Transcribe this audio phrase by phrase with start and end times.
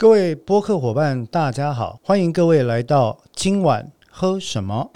[0.00, 4.88] 各位播客伙伴，大家好，欢迎各位来到今晚喝什么。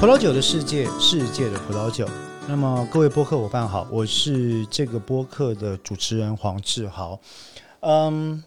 [0.00, 2.08] 葡萄酒的世界，世界的葡萄酒。
[2.48, 7.20] 那么，各位播客伙伴好，我是这个播客的主持人黄志豪。
[7.80, 8.42] 嗯。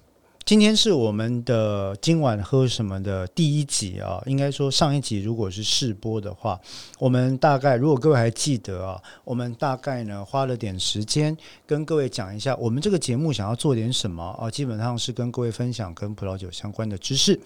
[0.46, 6.62] 今天是我们的今晚喝什么的第一集啊，应该说上一集如果是试播的话，
[7.00, 11.36] 我们大概如果各位还记得啊，我们大概呢花了点时间
[11.66, 17.40] 跟各位讲一下，我们这个节目想要做点什么啊，基本上是跟各位分享跟葡萄酒相关的知识。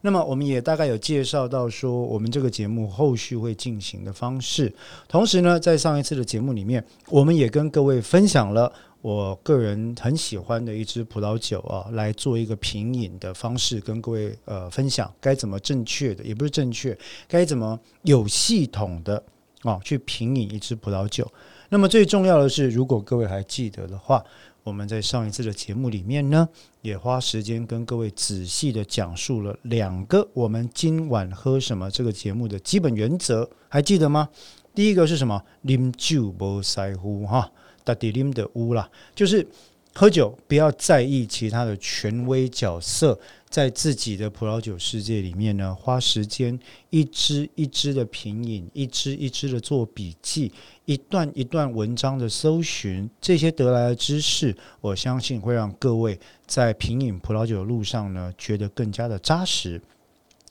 [0.00, 4.74] 那么我们也大概有介绍到说，我们这个节目后续会进行的方式。
[5.06, 8.72] 同时呢，在上一次的节目里面，我们也跟各位分享了。
[9.02, 19.22] 我个人很喜欢的一支葡萄酒啊，来做一个品饮的方式，跟各位呃分享该怎么正确的，也不是正确，该怎么有系统的
[19.62, 21.26] 啊去品饮一支葡萄酒。
[21.70, 24.22] 那么最重要的是，如果各位还记得的话，
[24.62, 26.46] 我们在上一次的节目里面呢，
[26.82, 34.28] 也花时间跟各位仔细的讲述了两个我们今晚喝什么这个节目的基本原则，还记得吗？
[34.74, 35.42] 第一个是什么？
[35.64, 37.50] 啉酒不在乎哈。
[37.90, 39.44] 大迪林的屋啦，就是
[39.92, 46.56] 喝酒不要在意其他的权威角色，在自己的葡萄酒世界里面呢，花时间
[46.90, 50.52] 一支一支的品饮，一支一支的做笔记，
[50.84, 56.16] 一段一段文章的搜寻，这些得来的知识，我相信会让各位
[56.46, 59.82] 在品饮葡萄酒的路上呢，觉得更加的扎实。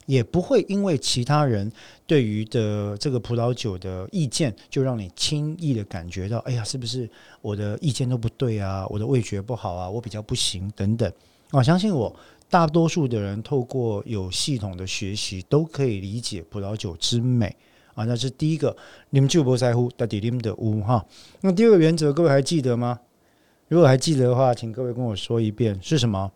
[0.10, 1.72] 也不会因为其他人
[2.08, 7.08] 对于的这个葡萄酒的意见，就让你轻易的感觉到，哎呀，是不是
[7.44, 8.88] 我的意见都不对啊？
[8.90, 9.88] 我的味觉不好啊？
[9.88, 11.14] 我比较不行等等。
[11.52, 12.12] 我相信我
[12.50, 17.56] 大多数的人透过有系统的学习，都可以理解葡萄酒之美
[17.94, 18.04] 啊。
[18.06, 18.76] 那是第一个，
[19.12, 21.06] 你们就不在乎到底你们的屋哈。
[21.42, 23.00] 那第二个原则，各位还记得吗？
[23.68, 26.32] 如果还记得的话，请各位跟我说一遍是什么？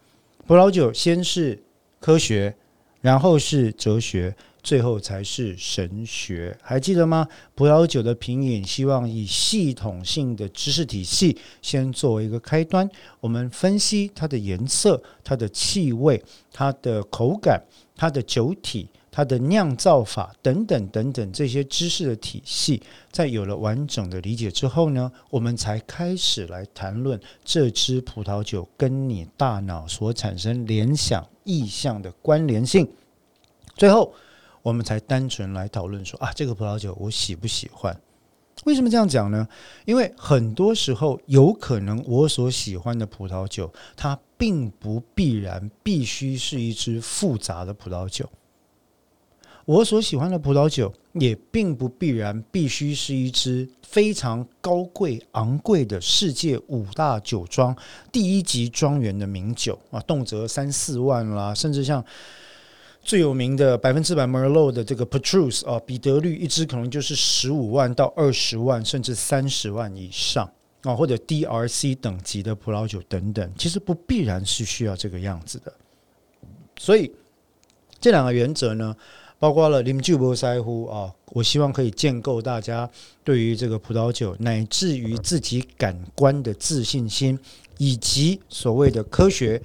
[0.46, 1.64] 葡萄酒先是
[2.00, 2.56] 科学。
[3.04, 4.34] 然后是哲学，
[4.64, 7.28] 最后才是神学，还记得吗？
[7.54, 17.62] 葡萄酒的品饮，希望以系统性的知识体系先作为一个开端，我们分析它的颜色、它的气味、它的口感、
[17.94, 22.82] 它的酒体、它的酿造法等等等等这些知识的体系，
[23.12, 31.28] 在有了完整的理解之后呢，我们才开始来谈论这支葡萄酒跟你大脑所产生联想。
[31.44, 32.88] 意向的关联性，
[33.76, 34.14] 最后
[34.62, 38.00] 我们才单纯来讨论说啊，这个葡萄酒我喜不喜欢？
[38.66, 39.48] 为什么这样讲呢？
[39.86, 48.30] 因为很多时候有可能我所喜欢的葡萄酒，它并不必然必须是一支复杂的葡萄酒。
[49.66, 57.74] 我所喜欢的葡萄酒，也并不必然必须是一支非常高贵昂贵的世界五大酒庄
[58.12, 62.04] 第一级庄园的名酒啊，动辄三四万啦，甚至像
[63.02, 70.52] 最有名的百分之百 Merlot 的这个 Petrus 啊，彼得绿一支可能就是十五万到二十万，甚至三十万以上
[70.82, 75.74] 啊，或者 DRC 等级的葡萄酒等等，其实不必然是需要这个样子的。
[76.78, 77.10] 所以
[78.02, 78.94] 这两个原则呢？
[79.44, 82.90] 包括了林酒不在乎啊，我希望可以建构大家
[83.26, 87.38] 对于这个葡萄酒，乃至于自己感官的自信心，
[87.78, 89.62] 以及所谓的科学、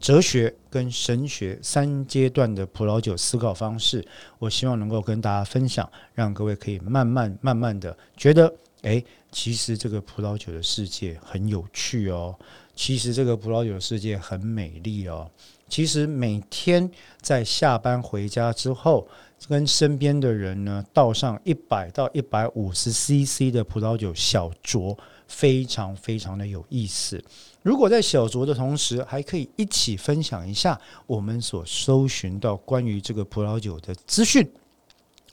[0.00, 4.04] 哲学跟神学三阶段的葡萄酒思考方式，
[4.40, 9.00] 我希望能够跟大家分享，让各位可以慢慢慢慢的觉得，哎，
[9.32, 12.38] 其实这个葡萄酒的世界很有趣哦，
[12.76, 15.28] 其实这个葡萄酒的世界很美丽哦。
[15.68, 16.88] 其实每天
[17.22, 19.08] 在下班回家之后，
[19.48, 24.94] 跟身边的人呢倒上一百到一百五十 CC 的葡萄酒小酌，
[25.26, 27.24] 非常非常的有意思。
[27.62, 34.46] 如果在小酌的同时，还可以一起分享一下我们所搜寻到关于这个葡萄酒的资讯。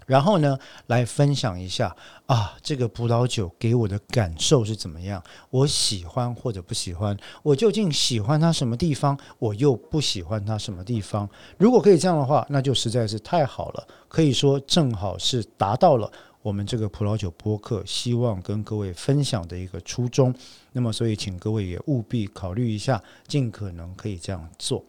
[0.09, 1.96] 然后呢，来分享一下
[2.26, 5.23] 啊，这个葡萄酒给我的感受是怎么样？
[5.52, 7.16] 我喜欢或者不喜欢？
[7.44, 9.16] 我究竟喜欢它什么地方？
[9.38, 11.29] 我又不喜欢它什么地方？
[11.59, 13.88] 如果可以这样的话，那就实在是太好了。
[14.08, 20.34] 可以说，正好是达到了我们这个葡萄酒播客希望跟各位分享的一个初衷。
[20.72, 24.84] 那么，所以请各位也务必考虑一下，尽可能可以这样做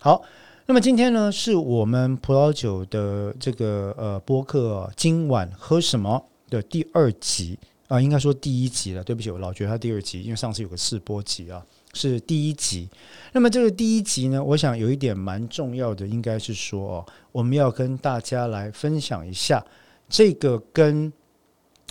[0.00, 0.22] 好。
[0.68, 6.20] 那么今天呢，是我们葡萄酒的这个呃播客今晚喝什么
[6.50, 9.04] 的第二集啊，应该说第一集了。
[9.04, 11.64] 对不起，我老觉得它第二集，因为上次有个试播集啊，
[11.94, 12.88] 是第一集。
[13.30, 19.64] 那么这个第一集呢，我想有一点蛮重要的，应该是说哦，我们要跟大家来分享一下
[20.08, 21.12] 这个跟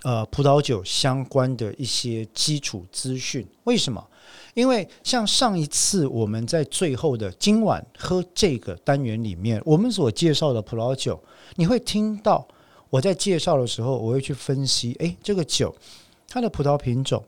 [0.04, 3.48] 呃葡萄酒相关的一些基础资讯。
[3.64, 4.06] 为什么？
[4.56, 11.22] 因为像上一次我们在最后的今晚喝这个单元里面，我们所介绍的葡萄酒，
[11.56, 12.48] 你会听到
[12.90, 15.76] 我在介绍的时候，我会去分析，诶，这个酒
[16.30, 17.22] 它的葡萄品种、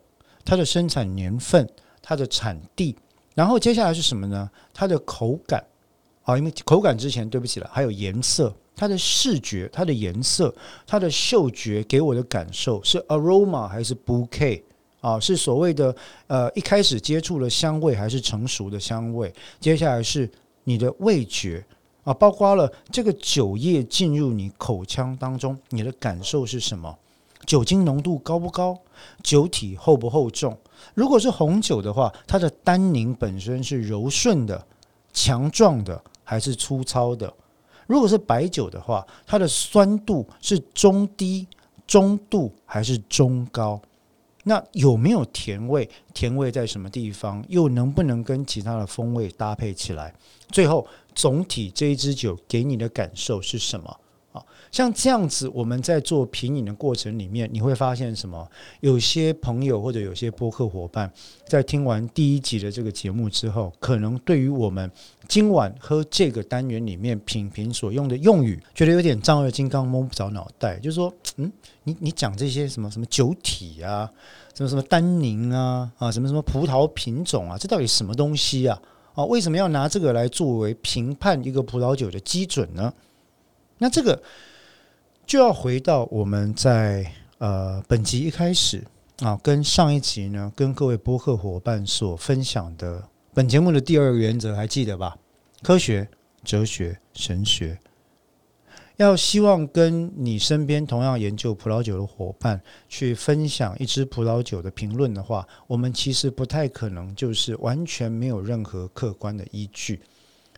[0.45, 1.69] 它的生产年份、
[2.01, 2.95] 它的产地，
[3.35, 4.49] 然后接下来是什么呢？
[4.73, 5.61] 它的口感
[6.23, 14.63] 啊，因为口感之前对不起了，还有颜色，它的视觉、它的颜色、它的嗅觉给我的感受是 aroma 还是 bouquet？
[15.07, 15.95] 啊，是所谓的
[16.27, 19.33] 呃，一开始接触了香味还是成熟的香味？
[19.57, 20.29] 接下来是
[20.65, 21.63] 你的味觉
[22.03, 26.93] 啊，包括了这个酒液进入你口腔当中，你的感受是什么？
[27.45, 28.77] 酒精浓度高不高？
[29.23, 30.57] 酒体厚不厚重？
[30.93, 34.61] 如果是红酒的话，它的单宁本身是柔顺的、
[35.13, 37.33] 强壮的还是粗糙的？
[37.85, 41.47] 如果是白酒的话，它的酸度是中低、
[41.85, 43.79] 中度还是中高？
[44.47, 45.87] 那有没有甜味？
[46.13, 47.43] 甜味在什么地方？
[47.49, 50.13] 又能不能跟其他的风味搭配起来？
[50.49, 53.95] 最后，总体这一支酒给你的感受是什么？
[54.69, 58.47] 像这样子，我们在做品饮的过程里面，你会发现什么？
[58.81, 61.11] 有些朋友或者有些播客伙伴，
[61.47, 64.91] 在听完第一集的这个节目之后，可能对于我们
[65.27, 70.77] 今晚喝这个单元里面品评所用的用语，觉得有点丈二金刚摸不着脑袋。
[70.77, 71.51] 就是说，嗯，
[71.87, 74.11] 你你讲这些什么什么酒体啊，
[74.53, 78.79] 什么什么单宁啊，啊，什么什么葡萄品种啊，这到底什么东西啊？
[79.15, 82.93] 啊，为什么要拿这个来作为评判一个葡萄酒的基准呢？
[83.77, 84.21] 那这个。
[85.25, 87.05] 就要回到我们在
[87.39, 88.81] 呃本集一开始
[89.19, 95.17] 啊，跟上一集呢，跟各位播客伙伴所分享的本节目的第二个原则，还记得吧？
[95.63, 96.07] 科学、
[96.45, 97.77] 哲学、神学，
[98.97, 102.59] 要希望跟你身边同样研究葡萄酒的伙伴
[102.89, 109.99] 去分享一支葡萄酒的评论的话，我们其实不太可能就是完全没有任何客观的依据。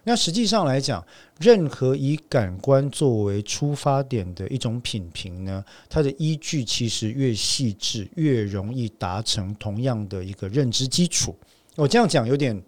[0.06, 1.06] 那实际上来讲，
[1.42, 11.36] 任何以感官作为出发点的一种品评呢，它的依据其实越细致，越容易达成同样的一个认知基础。
[11.76, 12.60] 我这样讲有点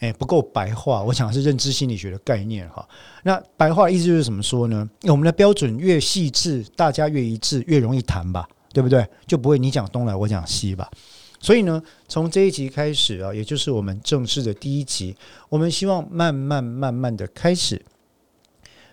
[0.00, 2.86] 诶不够白话，我讲的是认知心理学的概念哈。
[3.22, 4.88] 那白话意思就是怎么说呢？
[5.02, 9.06] 我们的标准越细致，大家越一致，越容易谈吧，对不对？
[9.26, 10.90] 就不会你讲东来我讲西吧。
[11.38, 15.16] 所以呢，从这一集开始啊，也就是我们正式的第一集，
[15.48, 17.80] 我们希望慢慢慢慢的开始，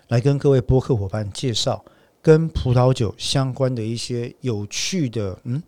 [0.08, 1.84] 来跟各位播客伙伴介绍
[2.22, 5.62] 跟葡萄酒相关的一些有趣的，嗯，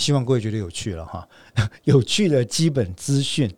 [0.00, 1.28] 希望各位觉得有趣了哈，
[1.84, 3.48] 有趣的基本资讯。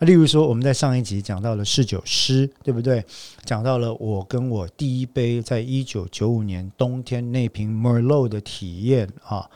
[0.00, 3.04] 例如说，我们在上一集讲到了侍酒师，对不对？
[3.44, 9.48] 讲到了我跟我第一杯在一九九五年冬天那瓶 Merlot 的体验啊。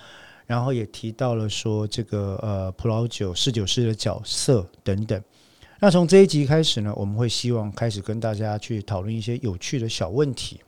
[0.46, 5.18] 然后也提到了说这个呃葡萄酒侍酒师的角色等等。
[5.80, 10.60] 那从这一集开始呢，我们会希望开始跟大家去讨论一些有趣的小问题。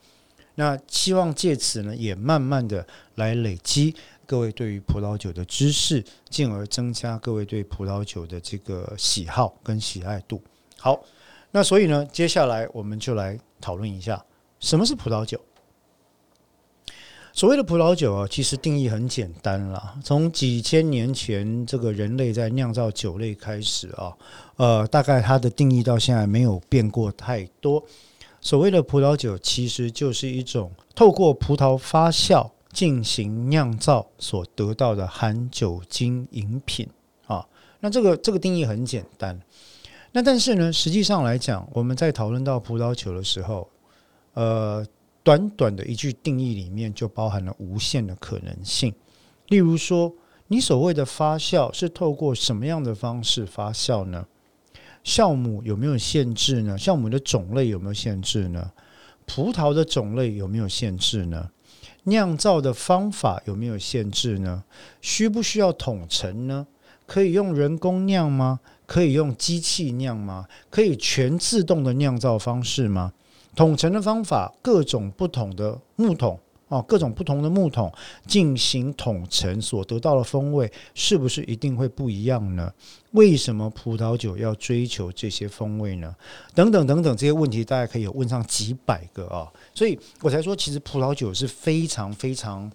[0.54, 2.86] 那希望借此呢，也慢慢的
[3.16, 3.94] 来累积
[4.26, 10.42] 各位对于葡萄酒的知识，进而增加各位对葡萄酒的这个喜好跟喜爱度。
[10.78, 11.00] 好，
[11.52, 14.22] 那所以呢，接下来我们就来讨论一下
[14.60, 15.40] 什么是葡萄酒。
[17.32, 19.98] 所谓的葡萄酒啊，其实定义很简单啦。
[20.02, 24.16] 从几千年前这个人类在酿造酒类开始啊，
[24.56, 27.84] 呃，大概它的定义到现在没有变过太多。
[28.40, 36.86] 所谓的葡萄酒，其实就是一种透过葡萄发酵进行酿造所得到的含酒精饮品
[37.26, 37.46] 啊。
[37.80, 39.40] 那这个这个定义很简单。
[40.12, 43.68] 那但是呢，实际上来讲，我们在讨论到葡萄酒的时候，
[44.34, 44.86] 呃。
[45.26, 48.94] 短短的一句定义里面就包含了无限的可能性。
[49.48, 50.14] 例如说，
[50.46, 54.24] 你所谓的发酵是透过什么样的方式发酵呢？
[55.02, 56.78] 酵母有没有限制呢？
[56.78, 58.70] 酵母的种类有没有限制呢？
[59.26, 61.50] 葡萄的种类有没有限制呢？
[62.08, 64.64] 酿造的方法有没有限制呢？
[65.00, 66.66] 需不需要统称呢？
[67.06, 68.60] 可以用人工酿吗？
[68.86, 70.46] 可以用机器酿吗？
[70.70, 73.12] 可以全自动的酿造方式吗？
[73.54, 77.92] 统成的方法，各种不同的木桶啊，各种不同的木桶
[78.26, 82.72] 进行统成所得到的风味，是不是一定会不一样呢？
[83.12, 86.14] 为什么葡萄酒要追求这些风味呢？
[86.54, 92.70] 等等等等这些问题，大家可以有问上几百个啊，所以我才说，其实葡萄酒是非常非常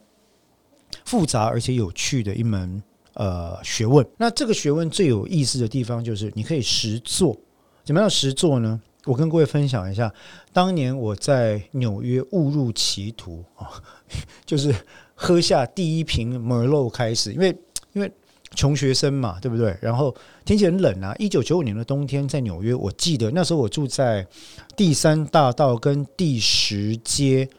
[1.06, 2.82] 复杂而且有趣的一门
[3.16, 4.08] 呃学问。
[4.18, 7.36] 那这个学问最有意思的地方，就是你可以实做。
[7.84, 8.80] 怎么样实做呢？
[9.06, 10.14] 我跟各位分享一下，
[10.54, 13.72] 当年我在纽约误入歧途啊，
[14.46, 14.72] 就是
[15.16, 17.58] 喝下第一瓶 Merlot 开始，因为
[17.94, 18.12] 因为
[18.54, 19.76] 穷学生嘛，对不对？
[19.82, 20.16] 然后
[20.46, 24.28] 天气很冷啊，一九九五年的冬天在纽约，我记得那时候我住在
[24.76, 27.50] 第三大道跟第十街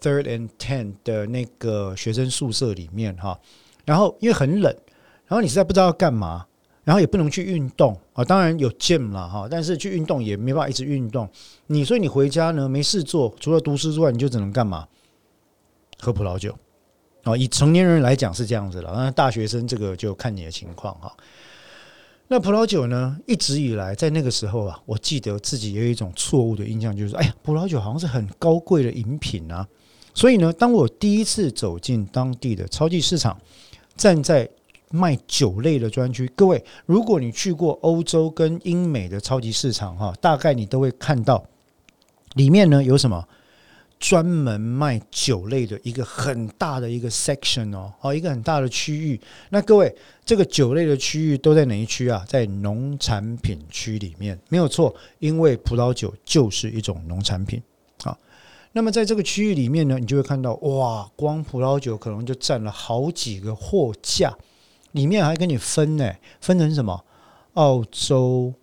[0.00, 3.38] Third and Ten 的那个学生宿舍里面哈，
[3.84, 4.74] 然后因为很冷，
[5.26, 6.46] 然后你实在不知道要干嘛。
[6.90, 11.28] 然后也不能去运动啊，当然有 gym 了哈，但是去运动也没办法一直运动。
[11.68, 14.88] 你所以你回家呢没事做，除了读书之外，你就只能干嘛？
[16.00, 16.52] 喝葡萄酒
[17.22, 17.36] 啊。
[17.36, 21.16] 以成年人来讲是这样子了，那大学生这个就看你的情况哈。
[22.26, 29.64] 那葡萄酒呢，一直以来在那个时候啊，我记得自己有一种错误的印象，就是哎呀，葡萄酒好像是很高贵的饮品啊。
[30.12, 33.40] 所以呢，当我第一次走进当地的超级市场，
[33.94, 34.50] 站在
[34.90, 41.44] 卖酒类的专区，各位，如果你去过欧洲跟英美的超级市场哈，大概你都会看到
[42.34, 43.24] 里面呢有什么
[44.00, 49.20] 专门卖酒类的一个很大的一个 section 哦，哦，一个很大的区域。
[49.50, 49.94] 那各位，
[50.24, 52.24] 这个酒类的区域都在哪一区啊？
[52.26, 57.62] 在农产品区里面，没有错，因为葡萄酒就是一种农产品
[58.02, 58.16] 啊。
[58.72, 64.36] 那么在这个区域里面呢，你就会看到哇，光葡萄酒可能就占了好几个货架。
[64.92, 67.04] 里面还跟你分呢，分成什么？
[67.54, 68.54] 澳洲、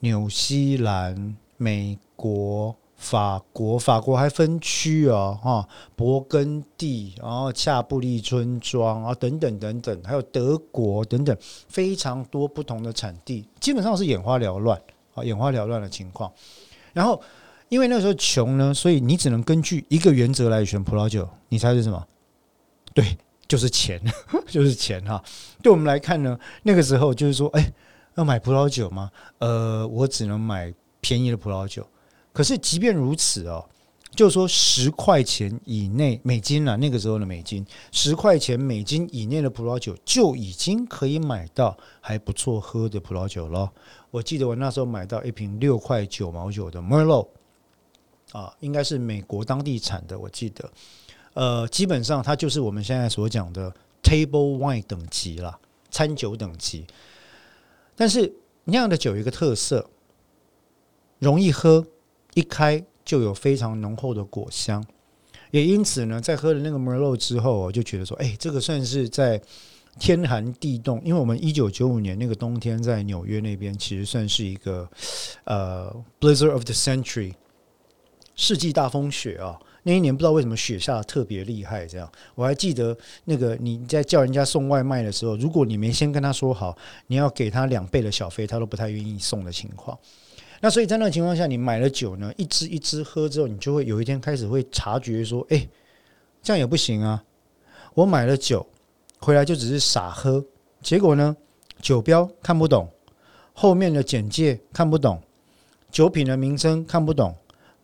[0.00, 11.36] 纽西兰、美国、法国，法国还分区哦，哈，勃艮第，然后恰布利村庄啊，等等等等，还有德国等等，
[11.68, 14.80] 非常多不同的产地，基本上是眼花缭乱
[15.14, 16.32] 啊，眼花缭乱的情况。
[16.92, 17.20] 然后，
[17.68, 22.06] 因为那时候穷呢，所以你只能根据一个原则来选葡萄酒，你猜是什么？
[22.94, 23.16] 对。
[23.48, 23.98] 就是钱，
[24.46, 25.20] 就是钱哈。
[25.62, 27.72] 对我们来看呢，那个时候就是说，哎，
[28.16, 29.10] 要买葡萄酒吗？
[29.38, 31.84] 呃，我只能买便宜的葡萄酒。
[32.32, 33.64] 可是即便如此哦，
[34.14, 43.72] 就说十块钱以内美金啊，那个时候的美金，十块钱美金以内的葡萄酒就已经可以买到还不错喝的葡萄酒了。
[44.10, 47.28] 我记得我那时候买到一瓶六块九毛九的 Merlot，
[48.32, 50.70] 啊，应该是美国当地产的，我记得。
[51.38, 55.56] 呃，基本上它就是我们现在所讲的 table wine 等级了，
[55.88, 56.84] 餐酒等级。
[57.94, 59.88] 但是那样的酒有一个特色，
[61.20, 61.86] 容易喝，
[62.34, 64.84] 一开就有非常浓厚的果香。
[65.52, 69.40] 也因此呢，在喝了那个 Merlot 之后，我就觉得说，哎，这个算是在
[70.00, 74.90] 天寒地冻，因为我们一九九五年那个冬天在纽约那边，其实算是一个
[75.44, 77.34] 呃 blizzard of the century，
[78.34, 79.56] 世纪大风雪啊。
[79.88, 86.76] 那一年不知道为什么雪下的特别厉害，这样我还记得那个你在叫人家送外卖的时候，如果你没先跟他说好，
[87.06, 89.98] 你要给他两倍的小费，他都不太愿意送的情况。
[90.60, 95.66] 那所以在那个情况下，你买了酒呢，一支一支喝之后，你就会有一天开始会察觉说，哎，
[96.42, 97.24] 这样也不行啊！
[97.94, 98.66] 我买了酒
[99.18, 100.44] 回来就只是傻喝，
[100.82, 101.34] 结果呢，
[101.80, 102.86] 酒标看不懂，
[103.54, 105.18] 后面的简介看不懂，
[105.90, 107.34] 酒品的名称看不懂。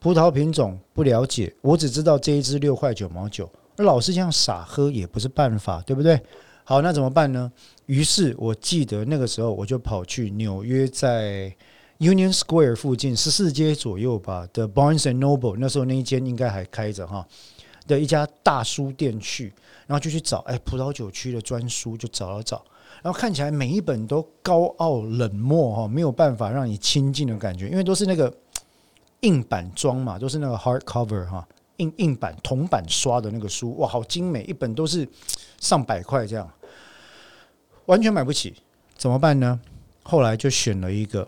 [0.05, 6.21] 葡萄品种不了解，我只知道这一支六块九毛九，那老是这样傻喝也不是办法，对不对？
[6.63, 7.51] 好，那怎么办呢？
[7.87, 11.51] 于是我记得那个时候，我就跑去纽约，在
[12.01, 17.27] Union Square 附近十四街左右吧的 Barnes and Noble，那时候那一间应该还开着哈
[17.87, 19.55] 的一家大书店去，
[19.87, 22.63] 然后就去找哎葡萄酒区的专书，就找了找，
[23.03, 28.31] 然后看起来每一本都高傲冷漠哈，没有办法让你亲近的感觉，因为都是那个。
[29.21, 31.47] 硬板装嘛，都是那个 hard cover 哈，
[31.79, 35.09] 硬硬板铜板刷的那个书，哇，好精美，一本都是
[35.61, 36.51] 上百块这样，
[37.87, 38.55] 完全买不起，
[38.97, 39.61] 怎么办呢？
[40.03, 41.27] 后来就选了一个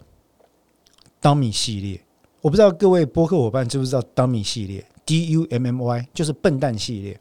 [1.23, 2.01] dummy 系列，
[2.43, 7.19] 我不知道各位播客伙伴知不知道 dummy 系列，D U M M Y 就是笨蛋系列。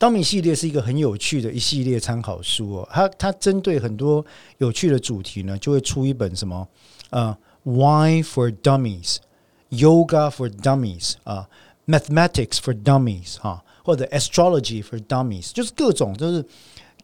[0.00, 4.24] dummy 系列是一个很有趣的一系列参考书哦，它它针对很多
[4.58, 6.66] 有趣的主题呢，就会出一本什么
[7.10, 9.18] 呃 Why for Dummies。
[9.72, 11.48] Yoga for Dummies 啊
[11.86, 16.44] ，Mathematics for Dummies 啊，或者 Astrology for Dummies，就是各种都是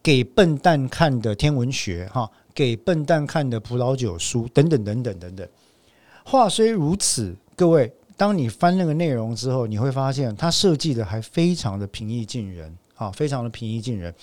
[0.03, 5.47] 给笨蛋看的天文学哈，给笨蛋看的葡萄酒书等等等等等等。
[6.23, 14.13] 话虽如此，各位，当你翻那个内容之后，你会发现它设计的还非常的平易近人啊，非常的平易近人。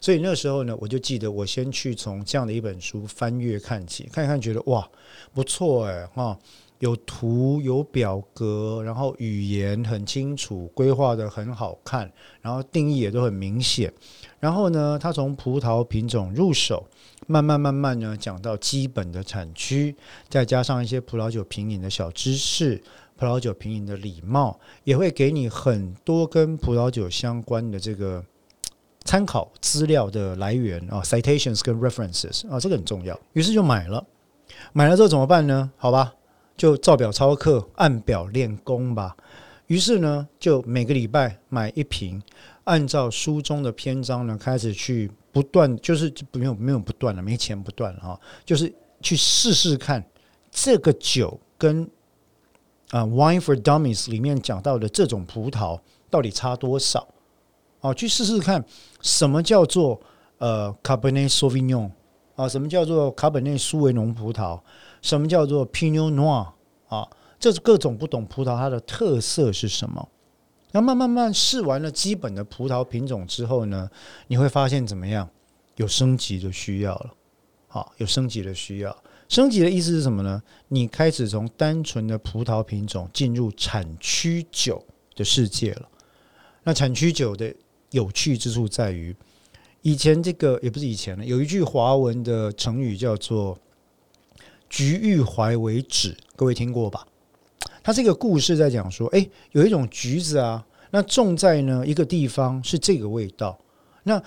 [0.00, 4.88] 所以那时候呢，我就记得我先去从这样的一本书翻阅看起，看一看，觉得哇
[5.34, 6.38] 不错哎哈。
[6.78, 12.10] 有图有表格，然后语言很清楚，规划的很好看，
[12.42, 13.92] 然后定义也都很明显。
[14.38, 16.86] 然后呢，他从葡萄品种入手，
[17.26, 19.96] 慢慢慢慢呢讲到基本的产区，
[20.28, 22.82] 再加上一些葡萄酒品饮的小知识，
[23.16, 28.22] 葡萄酒品饮的礼貌，也会给你很多跟葡萄酒相关的这个
[29.04, 33.18] 参考资料的来源啊，citations 跟 references 啊，这个很重要。
[33.32, 34.04] 于是就买了，
[34.74, 35.72] 买了之后怎么办呢？
[35.78, 36.12] 好吧。
[36.56, 39.16] 就照表操课，按表练功吧。
[39.66, 42.22] 于是呢，就每个礼拜买一瓶，
[42.64, 50.04] 按照书中的篇章呢，开始去不断，就是没有没有不断了，没钱不断了哈，就是去试试看
[50.50, 51.82] 这个酒跟
[52.90, 57.06] 啊《Wine for Dummies》里面讲到的这种葡萄到底差多少？
[57.80, 58.64] 哦，去试试看
[59.02, 60.00] 什么叫做
[60.38, 61.90] 呃 Cabernet Sauvignon
[62.36, 64.60] 啊，什么叫做卡本内苏维农葡萄？
[65.06, 66.48] 什么叫做 Pinot Noir
[66.88, 67.08] 啊？
[67.38, 70.08] 这是各种不懂葡萄它的特色是什么？
[70.72, 73.88] 那慢慢慢试完了基本的葡萄品种之后呢，
[74.26, 75.30] 你会发现怎么样？
[75.76, 77.14] 有升级的需要了。
[77.68, 78.96] 好，有升级的需要。
[79.28, 80.42] 升级的意思是什么呢？
[80.66, 84.84] 你开始从单纯的葡萄品种进入产区酒
[85.14, 85.88] 的世界了。
[86.64, 87.54] 那产区酒的
[87.92, 89.14] 有趣之处在于，
[89.82, 93.56] 以前这个也不是以前了，有一句华文的成语叫做。
[94.68, 97.06] 橘欲怀为止，各位听过吧？
[97.82, 103.56] 它这个故事在讲说，哎，有一种橘子啊，那种在呢一个地方是这个味道，
[104.02, 104.20] 那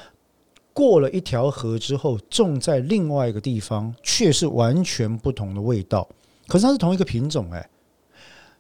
[0.72, 6.08] 过了一条河之后，种在另外一个地方却是完全不同的味道。
[6.48, 7.70] 可是它是同一个品种，哎，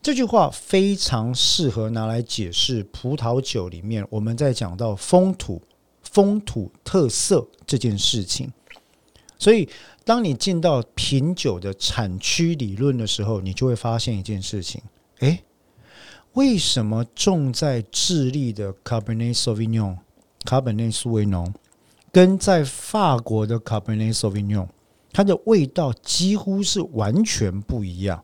[0.01, 5.61] 这句话非常适合拿来解释葡萄酒里面我们在讲到风土、
[6.03, 8.51] 风土特色这件事情，
[9.37, 9.69] 所以。
[10.09, 14.81] 当你进到品酒的产区理论的时候，你就会发现一件事情：
[15.19, 15.43] 诶，
[16.33, 19.99] 为什么种在智利的 Cabernet Sauvignon
[20.43, 21.53] 卡本内苏维农，
[22.11, 24.67] 跟在法国的 Cabernet Sauvignon，
[25.13, 28.19] 它的味道几乎是完全不一样？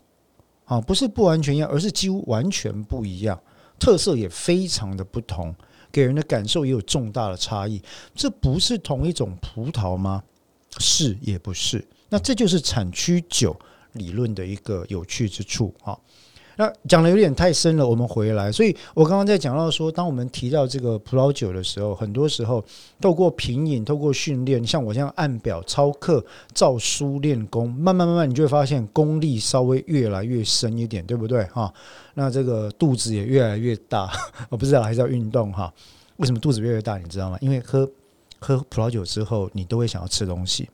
[0.63, 3.39] 啊，不是不完全一样，而是几乎完全不一样，
[3.77, 5.54] 特色也非常的不同，
[5.92, 7.80] 给人的感受也有重大的差异。
[8.15, 10.24] 这不是同一种葡萄吗？
[10.79, 13.56] 是也不是，那这就是产区酒
[13.93, 15.97] 理论的一个有趣之处啊。
[16.58, 18.49] 那讲的有点太深了，我们回来。
[18.49, 22.63] 所以我刚刚在讲到说，当我们提到这个葡萄酒的时候，很多时候
[23.02, 31.43] 透过品饮、透过训练，像我这样按表操课、照书练功，慢慢慢慢，你就会发现功力稍微越来越深一点，对不对？
[31.47, 31.73] 哈，
[32.13, 34.10] 那这个肚子也越来越大。
[34.47, 35.73] 我 不知道还是要运动哈？
[36.15, 36.97] 为什么肚子越来越大？
[36.97, 37.38] 你知道吗？
[37.41, 37.86] 因为喝。
[38.45, 40.69] 喝葡萄酒之后，你都会想要吃东西。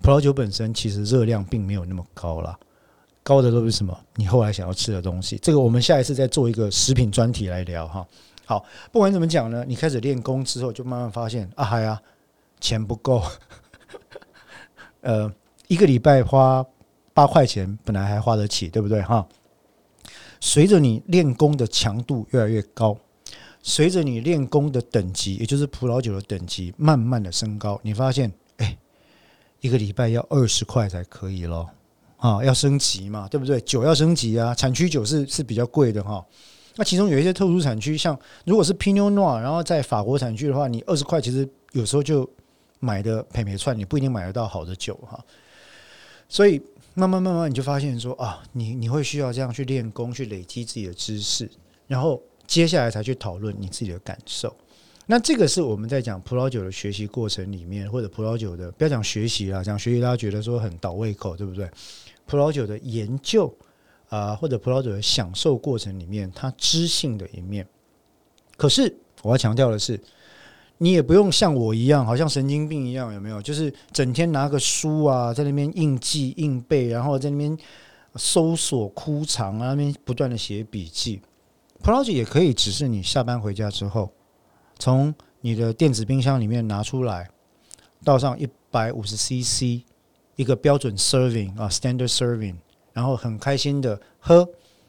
[0.00, 2.56] 葡萄酒本身其实热量并没有那么高啦，
[3.24, 3.98] 高的都是什么？
[4.14, 5.36] 你后来想要吃的东西。
[5.38, 8.06] 这个我们下一次再做一个食品专题来聊哈。
[8.44, 12.00] 好，不管怎么讲呢，你开始练功之后，就慢慢发现啊，嗨呀，
[12.60, 13.20] 钱不够。
[15.02, 15.32] 呃，
[15.66, 16.64] 一个礼拜花
[17.12, 19.26] 八块钱，本来还花得起，对不对哈？
[20.40, 22.96] 随着你练功的强度越来越高。
[23.68, 28.74] 随着你练功的等级，也就是葡萄酒的等级，慢慢的升高，你发现，哎，
[29.60, 31.68] 一个礼拜要二十块才可以咯。
[32.16, 33.60] 啊，要升级嘛，对不对？
[33.60, 36.24] 酒要升级啊，产区酒是是比较贵的哈。
[36.76, 42.26] 那其中有一些特殊产区，像如果是 Pinot Noir，然后在法国产区的话，你二十块其实有时候就
[42.80, 45.22] 买的赔赔串，你不一定买得到好的酒哈。
[46.26, 46.58] 所以
[46.94, 51.50] 慢慢慢慢，你就发现说啊，你你会需要这样去练功，去累积自己的知识，
[51.86, 52.18] 然后。
[52.48, 54.52] 接下来才去讨论你自己的感受。
[55.06, 61.70] 那这个是我们在讲葡萄酒的学习过程里面，或者葡萄酒的不要讲学习啦，讲学习大家觉得说很倒胃口，对不对？
[62.26, 63.54] 葡萄酒的研究
[64.08, 67.66] 啊，或者葡萄酒的享受过程里面，它知性的一面。
[68.56, 69.98] 可是我要强调的是，
[70.76, 73.40] 你也不用像我一样，好像神经病一样，有没有？
[73.40, 77.56] 就是整天拿个书啊，在那边硬记硬背，然后在那边
[78.16, 81.20] 搜索枯肠啊，那边不断的写笔记。
[81.82, 84.10] 葡萄酒也可以，只是你下班回家之后，
[84.78, 87.28] 从你的电子冰箱里面拿出来，
[88.04, 89.84] 倒上一百五十 CC，
[90.36, 92.56] 一个标准 serving 啊，standard serving，
[92.92, 94.46] 然后很开心的喝，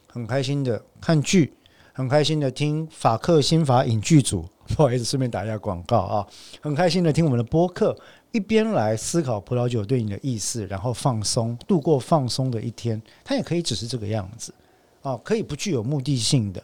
[0.07, 1.53] 很开心的看剧，
[1.93, 6.27] 很开心的听法克新法影剧组， 不好意思，顺便打一下广告啊，
[6.59, 7.95] 很开心的听我们的播客，
[8.31, 14.53] 一边来思考葡萄酒对你的意思，然后放松，度过放松的一天，它也可以只是这个样子
[15.01, 16.61] 啊，可以不具有目的性的。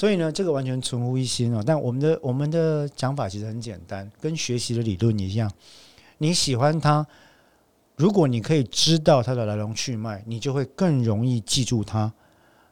[0.00, 1.62] 所以呢，这个完全存乎一心哦。
[1.62, 5.52] 但我们的我们的讲法其实很简单，跟学习的理论一样。
[6.16, 7.06] 你喜欢它
[7.96, 12.10] 如果你可以知道它的来龙去脉，你就会更容易记住它。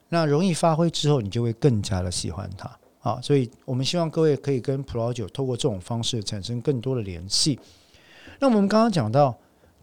[0.09, 2.71] 那容易发挥之后，你就会更加的喜欢它。
[3.01, 7.61] 啊，所以我们希望各位可以跟葡萄酒透过这种方式产生更多的联系。
[8.39, 9.39] 那我们刚刚讲到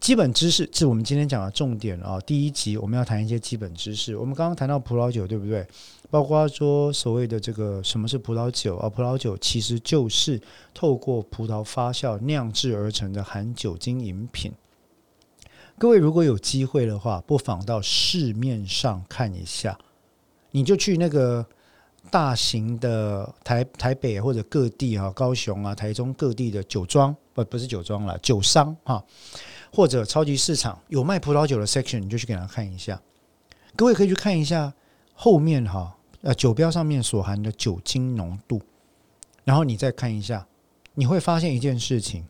[0.06, 2.20] 基本知识，是我们今天讲的重点啊。
[2.28, 4.15] 第一集我们要谈一些基本知识。
[4.15, 5.65] 我们刚刚谈到葡萄酒，对不对？
[6.12, 8.88] 包括说所谓的这个什么是葡萄酒啊？
[8.88, 10.39] 葡萄酒其实就是
[10.76, 14.52] 透过葡萄发酵酿制而成的含酒精饮品。
[15.80, 19.76] 各位如果有机会的话，不妨到市面上看一下，
[20.52, 21.44] 你就去那个。
[22.12, 29.04] 大型的台台北或者各地啊，高雄啊、台中各地的酒庄不不是酒庄了，酒商哈，
[29.76, 33.02] 或者超级市场有卖葡萄酒的 section，你就去给他看一下。
[33.76, 34.74] 各位可以去看一下
[35.14, 38.62] 后面哈，呃，酒标上面所含的酒精浓度，
[39.44, 40.48] 然后你再看一下，
[40.94, 42.26] 你会发现一件事情：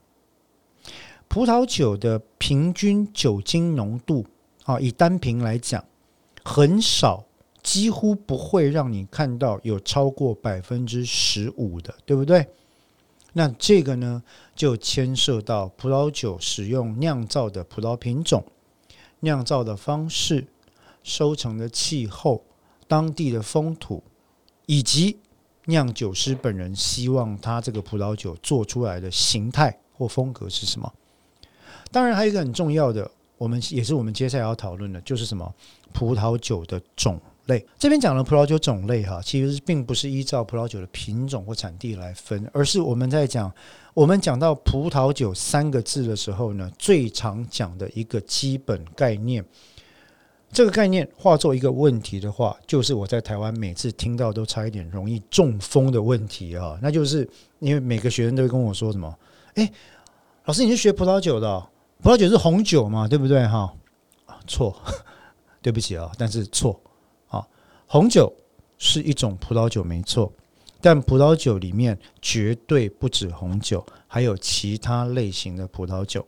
[1.28, 4.26] 葡萄酒的平均酒精浓度
[4.64, 5.86] 啊，以单瓶来讲，
[6.44, 7.24] 很少。
[7.62, 12.48] 几乎不会让你看到有超过百分之十五的，对不对？
[13.34, 14.22] 那这个呢，
[14.56, 18.44] 就牵涉到葡萄酒使用酿造的葡萄品种、
[19.20, 20.48] 酿造的方式、
[21.04, 22.44] 收成的气候、
[22.88, 24.02] 当地的风土，
[24.66, 25.20] 以及
[25.66, 30.94] 酿酒师本人希望他这个葡萄酒做出来的形态或风格是什么。
[31.92, 35.54] 当然，还有一个很重要的，我们也是我们接下来要讨论的，就是什么
[35.92, 37.20] 葡萄酒的种。
[37.46, 43.54] 类这边讲的葡萄酒种类哈，其实并不是依照葡萄酒的品种或产地来分，而是我们在讲
[43.94, 49.46] 我们讲到葡萄酒三个字的时候呢，最常讲的一个基本概念。
[50.52, 57.28] 这个概念化作一个问题的话，就是我在台湾每次听到都差一点容易中风的问题啊，那就是
[57.60, 59.14] 因为每个学生都会跟我说什么
[59.56, 59.70] ：“哎，
[60.46, 61.68] 老师你是学葡萄酒的，
[62.02, 63.74] 葡萄酒是红酒嘛，对不对？”哈，
[64.48, 64.74] 错，
[65.62, 66.80] 对不起啊，但是错。
[67.88, 68.32] 红酒
[68.78, 70.32] 是一种葡萄酒，没错，
[70.82, 76.26] 但葡萄酒里面绝对不止红酒，还有其他类型的葡萄酒。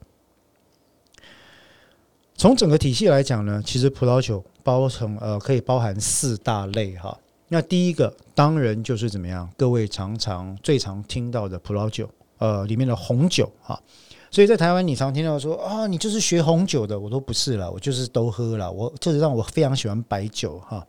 [2.35, 7.17] 从整个体系来讲呢，其实葡萄酒包成呃可以包含四大类哈。
[7.47, 13.81] 那第一个当然就是怎么样，各位常常最常听到的葡萄酒，呃里面的红酒哈。
[14.29, 20.85] 所以在台湾，你常听到说啊，你就是学红酒的，我都不是了，我就是都喝了，我就是让我非常喜欢白酒哈。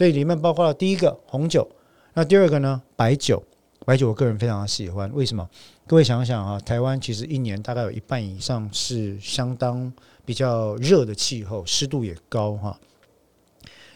[0.00, 1.70] 所以里面包括了第一个红酒，
[2.14, 3.42] 那第二个呢白酒，
[3.84, 5.12] 白酒我个人非常喜欢。
[5.12, 5.46] 为什么？
[5.86, 9.92] 各位想想啊，台湾其实一年大概有一半以上是相当
[10.24, 12.80] 比较热的气候，湿度也高哈。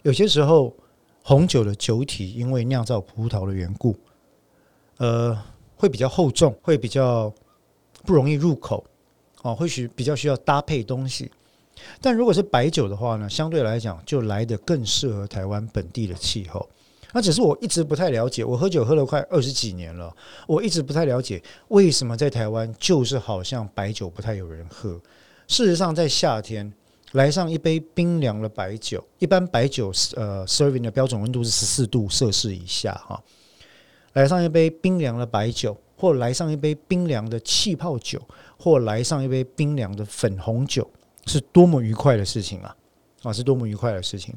[0.03, 0.77] 有些时候
[1.23, 3.97] 红酒的酒体因为酿造葡萄的缘故，
[4.99, 5.35] 呃，
[5.75, 7.33] 会比较厚重，会比较
[8.05, 8.85] 不容易入口，
[9.41, 11.33] 哦，或许比较需要搭配东西。
[12.01, 16.69] 但如果是白酒的话呢，相对来讲就来的更适合台湾本地的气候。
[17.13, 20.13] 那只是我一直不太了解，我喝酒喝了快二十几年了，
[20.49, 25.01] 我一直不太了解为什么在台湾就是好像白酒不太有人喝。
[25.47, 26.73] 事实上，在夏天
[27.13, 33.23] 来上一杯冰凉的白酒，一般白酒呃 serving 的标准温度是十四度摄氏以下哈。
[34.15, 38.21] 来上一杯冰凉的白酒，或来上一杯冰凉的气泡酒，
[38.59, 40.91] 或来上一杯冰凉的粉红酒。
[41.27, 42.77] 是多么愉快的事情啊！
[43.23, 44.35] 啊，是多么愉快的事情。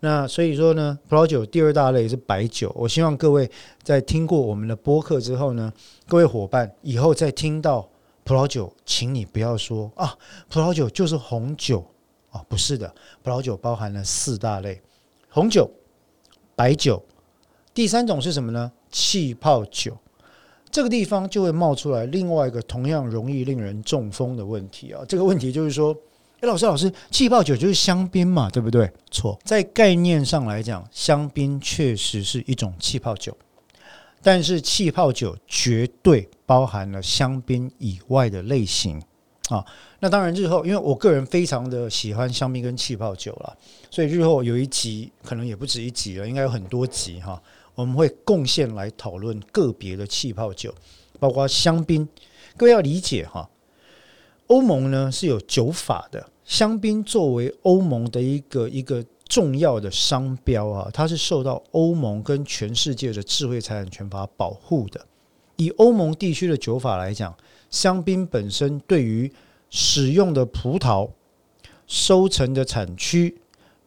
[0.00, 2.72] 那所以说呢，葡萄酒第二大类是白酒。
[2.74, 3.48] 我希望各位
[3.84, 5.72] 在听过我们的播客之后呢，
[6.08, 7.88] 各位伙伴以后再听到
[8.24, 10.16] 葡萄酒，请你不要说啊，
[10.48, 11.86] 葡萄酒就是红酒
[12.30, 12.92] 啊，不是的，
[13.22, 14.80] 葡萄酒包含了四大类：
[15.28, 15.70] 红酒、
[16.56, 17.00] 白酒，
[17.72, 18.72] 第三种是什么呢？
[18.90, 19.96] 气泡酒。
[20.70, 25.04] 这个地方就会冒出来另外一个同样容易令人中风的问题啊！
[25.06, 25.94] 这个问题就是说。
[26.42, 28.90] 哎，老师，老师，气泡酒就是香槟嘛，对不对？
[29.12, 33.32] 错，在概念上来讲，香槟确实是一种气泡酒，
[34.20, 39.00] 但是气泡酒绝对包含了香槟以外的类型
[39.50, 39.64] 啊。
[40.00, 43.56] 那当然，日后因为我个人非常的喜欢香槟跟气泡酒了，
[43.88, 47.40] 所以日后有一集可能也不止一集了，应该有很多集哈，
[47.76, 50.74] 我们会贡献来讨论个别的气泡酒，
[51.20, 52.08] 包括香槟。
[52.56, 53.48] 各位要理解哈，
[54.48, 56.30] 欧盟呢是有酒法的。
[56.52, 65.00] 香槟作为欧盟的一个一个重要的商标啊，它是受到欧盟跟全世界的智慧财产权法保护的。
[65.56, 67.34] 以欧盟地区的酒法来讲，
[67.70, 69.32] 香槟本身对于
[69.70, 71.08] 使用的葡萄、
[71.86, 73.40] 收成的产区、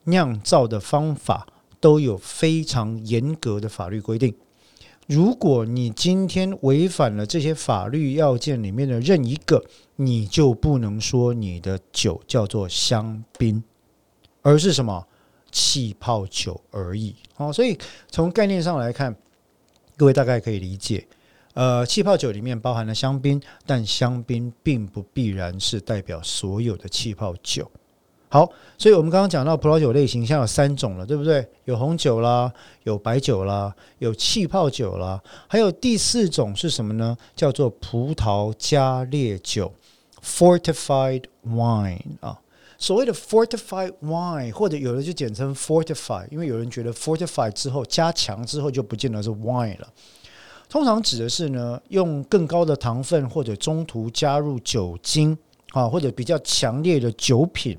[0.05, 1.45] 酿造的方法
[1.79, 4.33] 都有非常严格的法律规定。
[5.07, 9.63] 如果你今天违反了这些法律要件里面的任一个，
[9.95, 13.63] 你就不能说你的酒叫做香槟，
[14.41, 15.07] 而是什么
[15.51, 17.15] 气泡酒而已。
[17.37, 17.77] 哦，所以
[18.09, 19.15] 从概念上来看，
[19.95, 21.05] 各位大概可以理解。
[21.53, 27.69] 呃，气泡酒里面包含了香槟，但香槟并不必然是代表所有的气泡酒。
[28.27, 31.47] 好，所以我们刚刚讲到葡萄酒类型，像有三种了，对不对？
[31.65, 32.51] 有红酒啦，
[32.83, 37.15] 有白酒啦，有气泡酒啦，还有第四种是什么呢？
[37.35, 39.71] 叫做葡萄加烈酒
[40.21, 42.37] （fortified wine） 啊。
[42.77, 49.87] 所谓的 fortified wine，或者有的就简称 fortify，因为有人觉得 fortify 之后加强之后就不见得是 wine 了。
[50.67, 55.37] 通常指的是呢，用更高的糖分或者中途加入酒精
[55.71, 57.77] 啊，或者比较强烈的酒品。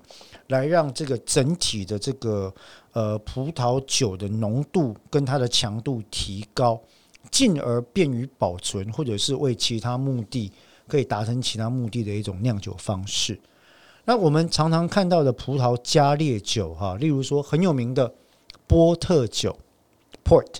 [0.48, 2.54] 来让这个整体的这个
[2.92, 6.80] 呃葡萄酒的浓度跟它的强度提高，
[7.30, 10.52] 进而便于保存，或者是为其他目的
[10.87, 13.38] 可以达成其他目的的一种酿酒方式。
[14.04, 18.14] 那我们常常看到的葡萄加烈酒，哈，例如说很有名的
[18.68, 19.59] 波特酒
[20.24, 20.59] （Port），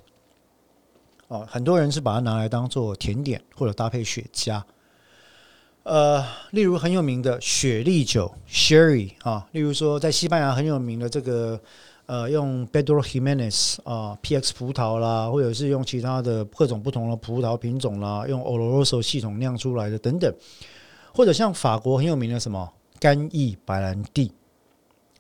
[1.29, 4.61] 啊，很多人是把它拿来当做甜点或者搭配雪茄。
[5.87, 6.21] 呃，
[6.51, 11.61] 例如很有名的雪莉酒 （Sherry） 啊，例如说在西班牙很有名的这个
[12.07, 20.35] 呃，用 Pedro Jimenez 啊 PX 葡萄啦，或者是用其他的各种不同的葡萄品种啦，用 Oloroso 系统酿出来的等等，
[21.15, 22.69] 或者像法国很有名的什么
[22.99, 24.33] 干邑白兰地，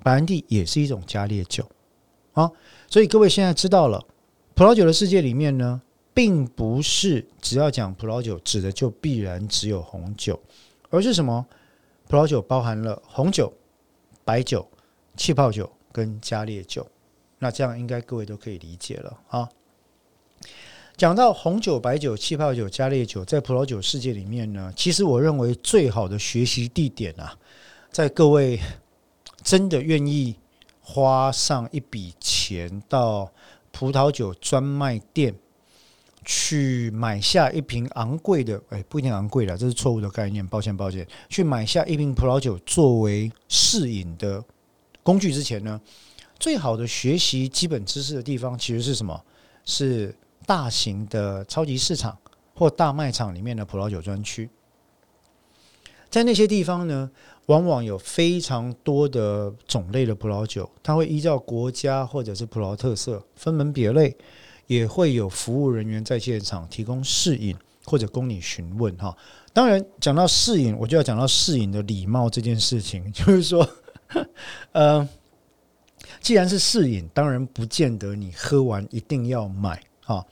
[0.02, 1.64] 白兰地也是一种加烈酒
[2.32, 2.50] 啊。
[2.90, 4.04] 所以各位现在知道了，
[4.56, 5.80] 葡萄酒的世界里面呢。
[6.16, 10.40] 并不是只要讲葡萄酒，指的就必然只有红酒，
[10.96, 11.46] 而是什么？
[12.08, 13.52] 葡萄酒包含了红酒、
[14.24, 14.66] 白酒、
[15.16, 16.86] 气泡酒跟加烈酒。
[17.38, 19.48] 那这样应该各位都可以理解了啊。
[20.96, 27.36] 讲到红酒、白酒、气泡酒、加烈酒，在葡萄酒世界里面呢，其实我认为最好的学习地点啊，
[27.90, 28.58] 在各位
[29.42, 30.36] 真的愿意
[30.80, 33.30] 花上一笔钱到
[33.72, 35.34] 葡萄酒专卖店。
[36.26, 41.06] 去买下一瓶昂贵的，哎，不一定昂贵了，这是错误的概念，抱歉抱歉。
[41.28, 44.44] 去买下一瓶葡萄酒作为试饮的
[45.04, 45.80] 工具之前呢，
[46.38, 49.22] 最好的学习基本知识的地方其实是什么？
[49.64, 50.12] 是
[50.44, 52.18] 大型的超级市场
[52.54, 54.50] 或大卖场里面的葡萄酒专区。
[56.08, 57.10] 在那些地方呢，
[57.46, 64.16] 往往有非常多的种类的葡萄酒，它会依照国家或者是葡萄特色分门别类。
[64.66, 69.16] 也会有服务人员在现场提供试饮或者供你询问哈。
[69.52, 73.10] 当然，讲到试饮，我就要讲到试饮的礼貌这件事情。
[73.12, 73.68] 就是说，
[74.72, 75.08] 呃，
[76.20, 80.24] 既然是试饮，当然不见得你喝完一定要买哈。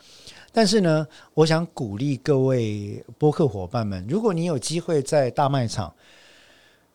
[0.53, 5.95] 但是呢，我想鼓励各位播客伙伴们，如果你有机会在大卖场，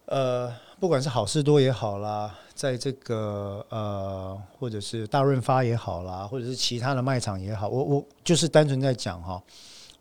[0.05, 2.37] 呃，不管是好事多也好啦。
[2.59, 9.41] 在这个呃，或者是大润发也好啦，或者是其他的卖场也好，我我就是单纯在讲哈。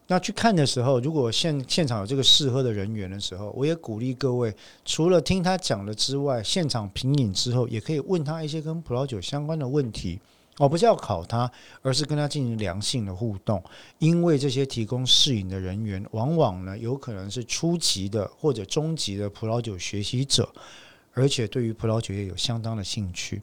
[0.08, 4.52] 那去看的时候，如果现现场有这个试喝的人员的时候，我也鼓励各位，
[4.84, 10.18] 除了听他讲了之外，现场品饮之后，也可以问他一些跟葡萄酒相关的问题。
[10.56, 11.48] 哦，不是要考他，
[11.82, 13.62] 而是跟他进行良性的互动。
[14.00, 20.52] 因为这些提供试饮的人员，往往呢，有可能是初级的或者中级的葡萄酒学习者。
[21.18, 23.42] 而且对于葡萄酒业有相当的兴趣，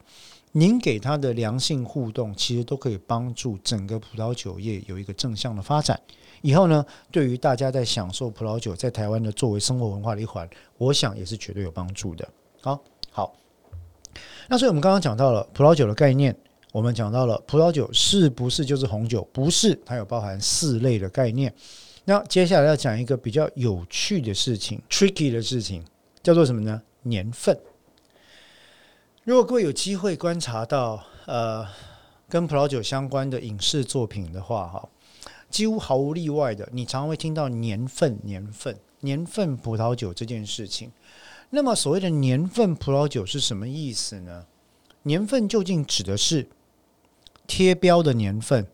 [0.53, 5.99] 您给他的良性互动，其实都可以帮助整个葡萄酒业有一个正向的发展。
[6.41, 12.25] 以后呢，对于大家在享受葡萄酒在台湾的作为生活文化的一环，我想也是绝对有帮助的。
[12.61, 13.35] 好，好。
[14.47, 16.33] 那所以我们刚刚讲到了葡萄酒的概念，
[16.71, 19.27] 我们讲到了葡萄酒是不是就是红酒？
[19.33, 21.53] 不是，它有包含四类的概念。
[22.05, 25.83] 那接下来要讲一个比较有趣的事情，tricky 的事情，
[26.23, 26.81] 叫做什么呢？
[27.07, 27.59] 年份，
[29.23, 31.67] 如果各位有机会观察到呃
[32.27, 34.89] 跟葡萄酒相关的影视作品的话，哈，
[35.51, 40.91] 几乎毫无例外的，你常会听到年份、年份、年份葡萄酒这件事情。
[41.51, 44.47] 那么所谓的年份葡萄酒是什么意思呢？
[45.03, 46.49] 年份究竟指的是
[47.45, 48.65] 贴标的年份、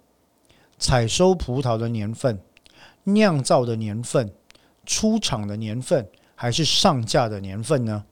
[0.79, 2.39] 采收葡萄的年份、
[3.03, 4.33] 酿造的年份、
[4.85, 8.05] 出厂的年份，还是上架的年份呢？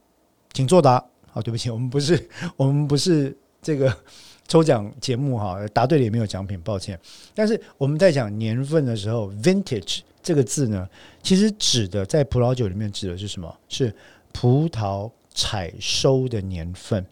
[0.52, 1.04] 请作答。
[1.32, 3.96] 好，对不起，我们不是 我们不是这个
[4.48, 6.98] 抽奖节目哈，答对了也没有奖品，抱歉。
[7.34, 10.88] 但是我们在讲年份的时候，vintage 这个字呢，
[11.22, 13.56] 其实指的在葡萄酒里面指的是什么？
[13.68, 13.94] 是
[14.32, 17.06] 葡萄采收的年份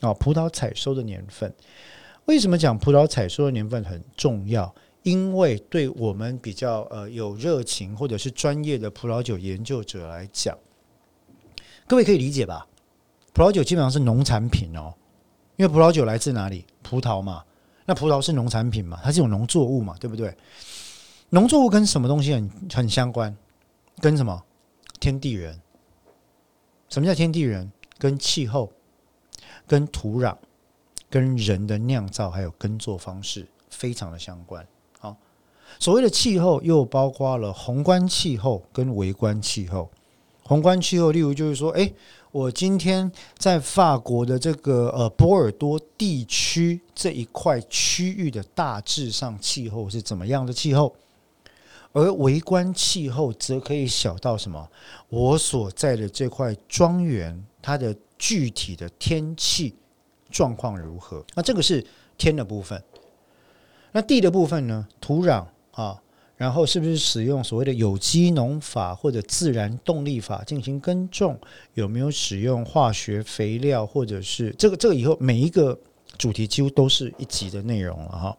[0.00, 1.52] 啊，葡萄采收的年份。
[2.26, 4.72] 为什么讲葡萄采收的年份很重要？
[5.02, 10.56] 因为对我们比较呃有热情或者是专业的葡萄酒研究者来讲，
[11.88, 12.66] 各位可以理解吧？
[13.32, 14.92] 葡萄酒基本上是农产品哦，
[15.56, 16.66] 因为葡萄酒来自哪里？
[16.82, 17.42] 葡萄嘛，
[17.86, 20.36] 那葡萄是农产品嘛，它是种农作物嘛，对不对？
[21.30, 23.34] 农作物跟什么东西很很相关？
[24.00, 24.42] 跟什么？
[25.00, 25.58] 天地人。
[26.88, 27.72] 什么叫天地人？
[27.98, 28.70] 跟气候、
[29.66, 30.36] 跟土壤、
[31.08, 34.66] 跟人的酿造还有耕作方式非常的相关。
[34.98, 35.16] 好，
[35.78, 39.88] 所谓的气候又包括了宏观气候跟微观气候。
[40.42, 41.90] 宏观气候，例如就是说，哎，
[42.32, 50.94] 我今天在法国的这个呃波尔多地区这一块区域的大致上气候是怎么样的气候？
[51.92, 54.66] 而微观气候则可以小到什么？
[55.10, 59.74] 我所在的这块庄园，它的具体的天气
[60.30, 61.22] 状况如何？
[61.34, 61.84] 那这个是
[62.16, 62.82] 天的部分。
[63.92, 64.88] 那地的部分呢？
[65.02, 66.02] 土壤啊，
[66.42, 71.38] 然后是不是使用所谓的有机农法或者自然动力法进行耕种？
[71.74, 73.86] 有没有使用化学肥料？
[73.86, 75.78] 或者是这个这个以后每一个
[76.18, 78.36] 主题几乎都是一集的内容了哈。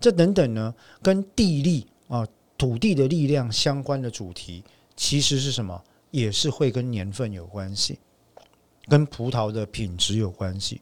[0.00, 2.26] 这等等呢，跟地力啊。
[2.58, 4.64] 土地的力量相关的主题，
[4.96, 5.78] 其实是什么？
[6.10, 7.98] 也是会跟年份有关系，
[8.88, 10.80] 跟葡萄的品质有关系。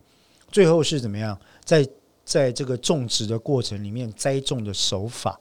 [0.53, 1.37] 最后是怎么样？
[1.65, 1.85] 在
[2.25, 5.37] 在这个种植的过程里面，栽种的手法，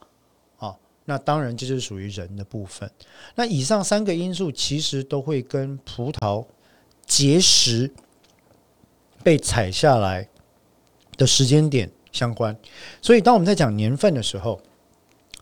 [1.04, 2.90] 那当然这是属于人的部分。
[3.34, 6.44] 那以上三个因素其实都会跟葡萄
[7.06, 7.90] 结实
[9.22, 10.28] 被采下来
[11.16, 12.56] 的时间点相关。
[13.02, 14.60] 所以，当我们在讲年份的时候，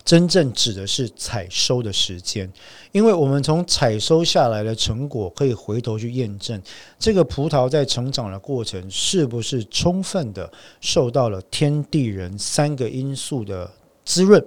[0.05, 2.53] 真正指的是采收的时间，
[2.91, 6.61] 因为我们从采收下来的成果可以回头去验证
[6.99, 13.71] 这个葡萄在成长的过程是不是充分的受到了天地人三个因素的
[14.05, 14.45] 滋润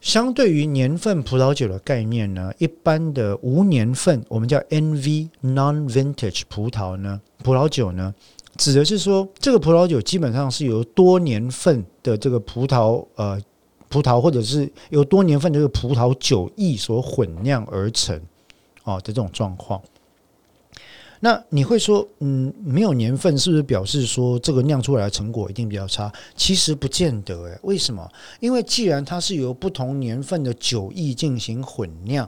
[0.01, 8.15] 相对于年份葡萄酒的概念呢，一般的无年份，我们叫 NV（non-vintage） 葡萄呢，葡萄酒呢，
[8.57, 13.41] 指的是说这个葡萄酒基本上是由多年份的这个葡萄呃。
[13.93, 18.17] 葡萄或者是由多年份这个葡萄酒液所混酿而成，
[18.85, 19.83] 哦的这种状况。
[21.23, 26.11] 那你会说，嗯，没有年份是不是表示说这个酿出来的成果一定比较差？
[26.35, 28.11] 其实不见得，诶，为什么？
[28.41, 32.27] 因为既然它是由不同年份的酒液进行混酿，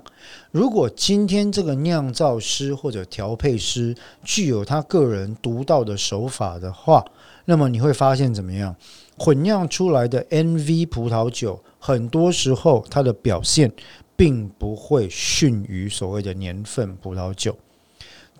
[0.50, 7.02] 如果今天这个酿造师或者调配师具有他个人独到的手法的话，
[7.46, 8.76] 那么你会发现怎么样？
[9.16, 13.72] 混酿出来的 NV 葡萄酒，很多时候它的表现
[14.16, 17.56] 并不会逊于所谓的年份葡萄酒。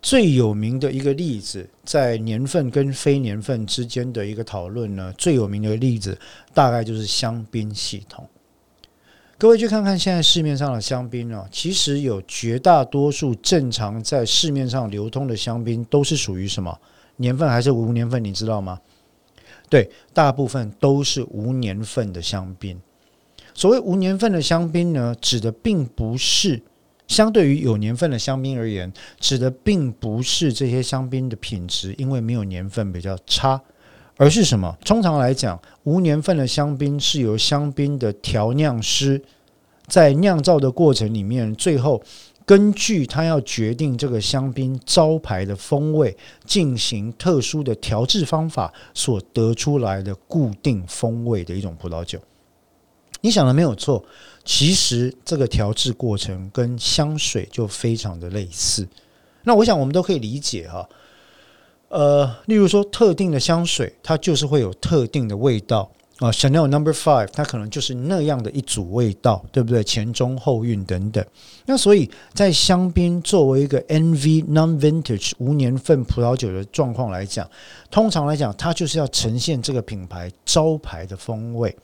[0.03, 6.19] 最有名的一个例子，在年份跟非年份之间的一个讨论呢，最有名的例子
[6.53, 8.29] 大概就是香槟系统。
[9.39, 16.77] 各位去看看现在市面上的香槟啊，其实有绝大多数正常在市面上流通的香槟都是属于什么
[17.17, 18.23] 年份还是无年份？
[18.23, 18.81] 你知道吗？
[19.69, 22.79] 对，大部分都是无年份的香槟。
[23.55, 26.61] 所谓无年份的香槟呢，指的并不是
[27.09, 33.61] 相对于有年份的香槟而言，指的并不是这些香槟的品质因为没有年份比较差，
[34.17, 34.77] 而是什么？
[34.85, 39.23] 通常来讲，无年份的香槟是由香槟的调酿师
[39.87, 42.03] 在酿造的过程里面，最后。
[42.45, 52.19] 根据他要决定这个香槟招牌的风味，进行特殊的调制方法所得出来的固定风味的一种葡萄酒。
[53.21, 54.05] 你想的没有错，
[54.45, 58.87] 其实这个调制过程跟香水就非常的类似。
[59.45, 60.89] 那我想我们都可以理解哈。
[61.89, 65.91] 呃，例如说特定的香水，它就是会有特定的味道。
[66.19, 69.83] 啊，Chanel Number Five，它可能就是那样的一组味道，对不对？
[69.83, 71.25] 前中后韵等等。
[71.67, 77.51] 那所以在香槟作为一个 NV Non-Vintage 无年份葡萄酒的状况来讲，
[77.91, 81.75] 通常来讲，它就是要呈现这个品牌招牌的风味。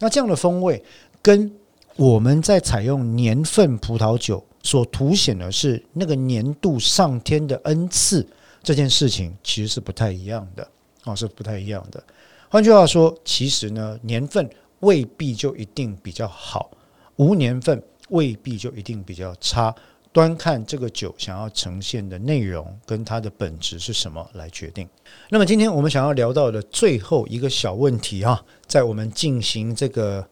[0.00, 0.82] 那这样的风味
[1.22, 1.52] 跟
[1.96, 8.26] 我们在采用年份葡萄酒所凸显的是那个年度上天的恩赐
[8.62, 10.66] 这件事情，其实是不太一样的
[11.04, 12.02] 哦，是不太一样的。
[12.48, 14.48] 换句话说，其实呢，年份
[14.80, 16.70] 未必就一定比较好，
[17.16, 19.72] 无年份未必就一定比较差，
[20.12, 24.88] 端看这个酒想要呈现的内容跟它的本质是什么来决定。
[25.30, 30.26] 那么今天我们想要聊到的最后一个小问题啊，在我们进行这个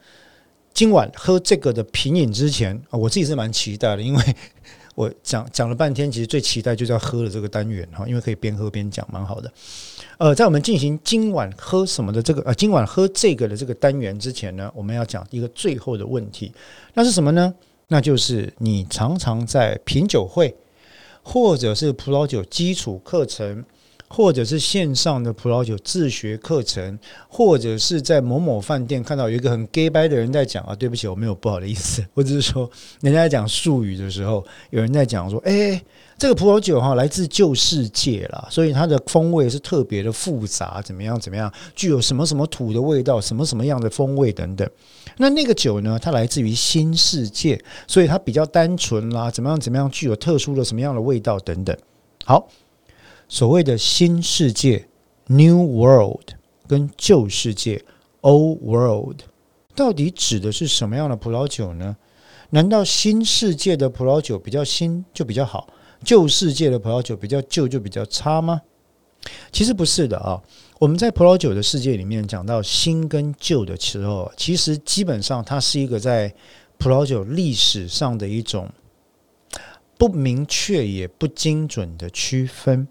[0.74, 4.22] 今晚喝这个的品饮之前啊，我自己是蛮期待的，因为
[4.94, 9.52] 我讲讲了半天，其实最期待就是要喝的这个单元哈，因为可以边喝边讲，蛮好的。
[10.18, 16.52] 呃，在我们进行今晚喝什么的这个呃，今晚喝这个的这个单元之前呢，我们要讲一个最后的问题，
[16.94, 17.54] 那是什么呢？
[17.88, 20.54] 那就是你常常在品酒会，
[21.22, 23.64] 或者是葡萄酒基础课程。
[24.14, 26.98] 或者是线上的葡萄酒自学课程，
[27.28, 35.82] 或者是在某某饭店看到有一个很 gay 白的人在讲啊，对不起，我没有不好的意思， 我只是说人家在讲术语的时候，有人在讲说，哎，
[36.18, 44.68] 这个葡萄酒哈来自旧世界了，所以它的风味是特别的复杂，怎么样怎么样，具有什么什么土的味道，什么什么样的风味等等。
[45.16, 51.74] 那那个酒呢，它来自于新世界，所以它比较单纯啦，怎么样怎么样，具有特殊的什么样的味道等等。
[52.26, 52.46] 好。
[53.32, 54.86] 所谓的新世界
[55.28, 56.32] （New World）
[56.66, 57.82] 跟旧世界
[58.20, 59.20] （Old World）
[59.74, 61.96] 到底指的是什么样的葡萄酒呢？
[62.50, 65.66] 难道新世界的葡萄酒比较新就比较好，
[66.04, 68.60] 旧世界的葡萄酒比较旧就比较差吗？
[69.50, 70.38] 其实不是的啊！
[70.78, 76.30] 我们在葡萄酒的世界里面讲到新跟旧的时候，其实基本上它是一个在
[76.76, 78.68] 葡萄酒历史上的一种
[79.96, 82.86] 不明确也不精准的区分。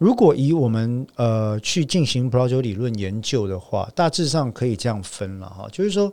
[0.00, 6.10] 如果以我们呃去进行葡萄酒理论研究的话，大致上可以这样分了哈，就是说，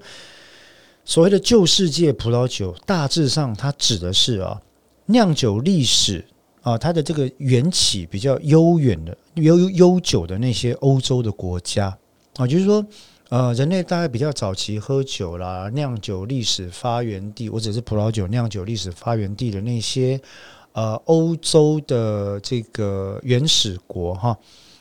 [1.06, 4.62] 所谓的旧世界葡萄酒，大致上它指的是啊
[5.06, 6.26] 酿酒历史
[6.64, 11.98] 啊它的这个缘起比较悠远的悠悠久的那些欧洲的国家
[12.36, 12.86] 啊，就是说
[13.30, 20.20] 呃人类大概比较早期喝酒啦，酿酒历史发源地，或者是葡萄酒酿酒历史发源地的那些。
[20.78, 24.38] 呃，欧洲的这个原始国哈，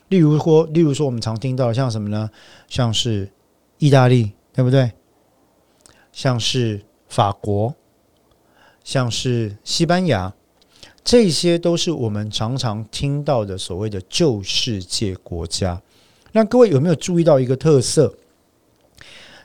[0.09, 2.29] 例如说，例如说，我们常听到像什么呢？
[2.69, 3.31] 像是
[3.79, 4.93] 意大利，对不对？
[6.13, 7.75] 像是法国，
[8.85, 10.35] 像是西班牙，
[11.03, 15.81] 这些都是我们常常听到的所谓的旧世界国家。
[16.33, 18.15] 那各位有没有注意到一个特色？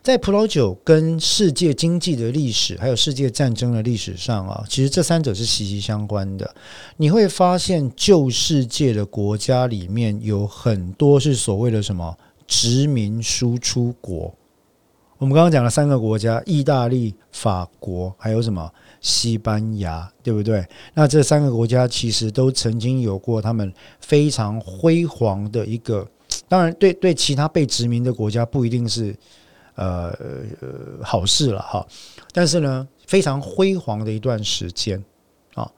[0.04, 6.56] 在葡萄酒跟世界经济的历史，还有世界战争的历史上啊，其实这三者是息息相关的。
[6.98, 14.34] 你会发现，旧世界的国家里面有很多是所谓的什么殖民输出国。
[15.20, 18.68] 我们刚刚讲了三个国家：意大利、法国，还有什么
[19.02, 20.66] 西班牙，对不对？
[20.96, 26.10] 那这三个国家其实都曾经有过他们非常辉煌的一个。
[26.48, 29.16] 当然，对对，其他被殖民的国家不一定是。
[29.76, 30.14] 呃，
[31.02, 31.86] 好事了哈，
[32.34, 35.04] 但是呢，非常辉煌的一段时间
[35.54, 35.72] 啊。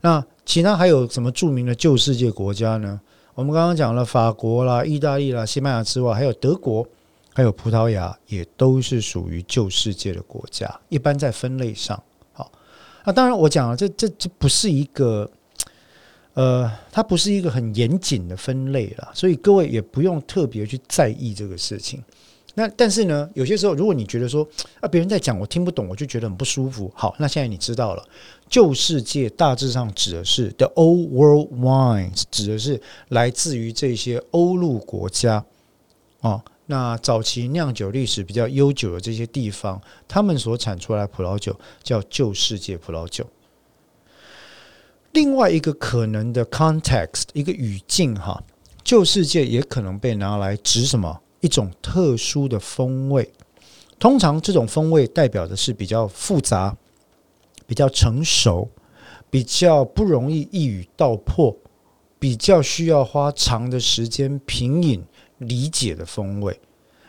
[0.00, 3.00] 那其他还有什么著名的旧世界国家呢？
[3.34, 6.86] 我们刚刚讲了法国啦、意大利啦、西班牙之外，还有德国，
[7.34, 10.80] 还有葡萄牙，也都是属于旧世界的国家。
[10.88, 12.50] 一般在分类上，好，
[13.04, 15.30] 那当然我讲了，这这这不是一个，
[16.32, 22.02] 呃，它不是一个很严谨的分类了，所以各位也不用特别去在意这个事情。
[22.58, 24.48] 那但是呢，有些时候，如果你觉得说
[24.80, 26.90] 啊，别人在讲我听不懂，我就觉得很不舒服。
[26.94, 28.02] 好，那现在你知道了，
[28.48, 35.44] 旧世界大致上指的是 the old world wines，指的是来自于这些欧陆国家
[36.20, 36.42] 哦。
[36.64, 39.78] 那早期酿酒历史比较悠久的这些地方，
[40.08, 43.26] 他们所产出来葡萄酒叫旧世界葡萄酒。
[45.12, 48.42] 另外一个可能的 context，一个语境哈，
[48.82, 51.20] 旧世界也可能被拿来指什么？
[51.46, 53.32] 一种特殊的风味，
[54.00, 56.76] 通常这种风味代表的是比较复杂、
[57.68, 58.68] 比较成熟、
[59.30, 61.56] 比较不容易一语道破、
[62.18, 65.04] 比较需要花长的时间品饮
[65.38, 66.58] 理解的风味。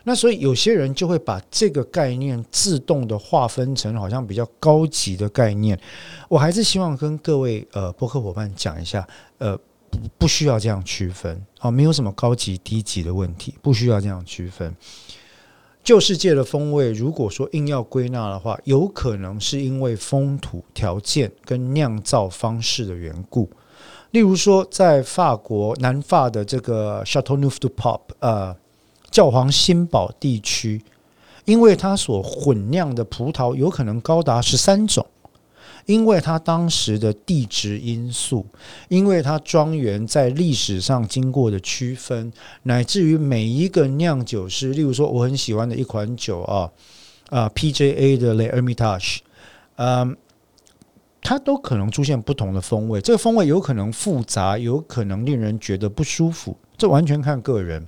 [0.03, 5.77] 那所以有些人就会把这个概念自动的划分成好像比较高级的概念。
[6.29, 9.07] 我还是希望跟各位呃博客伙伴讲一下，
[9.39, 9.59] 呃。
[10.17, 14.75] 不需要这样区分，啊，没有什么高级低级的问题，不需要这样区分。
[15.83, 23.49] 旧世界的风味，如果说硬要归纳的话，有可能是因为风土条件跟酿造方式的缘故。
[24.11, 28.55] 例如说，在法国南法的这个 Chateau n e u f du Pop，呃，
[29.09, 30.81] 教皇新堡地区，
[31.45, 35.05] 因为它所混酿的葡萄有可能高达十三种。
[35.87, 38.45] 因为它当时的地质因素，
[38.89, 42.31] 因为它庄园在历史上经过的区分，
[42.63, 46.69] 乃至于每一个酿酒师，例如说我很喜欢的一款酒啊，
[47.29, 49.19] 啊 P J A 的 Le Hermitage，
[49.77, 50.15] 嗯，
[51.21, 53.01] 它都可能出现不同的风味。
[53.01, 57.87] 这个风味有可能复杂，有可能令人觉得不舒服，这完全看个人。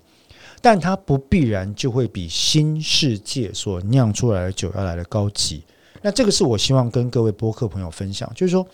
[0.62, 5.64] 但它不必然就会比新世界所酿出来的酒要来的高级。
[6.02, 8.66] 那这个是我希望跟各位播客朋友分享，就是说。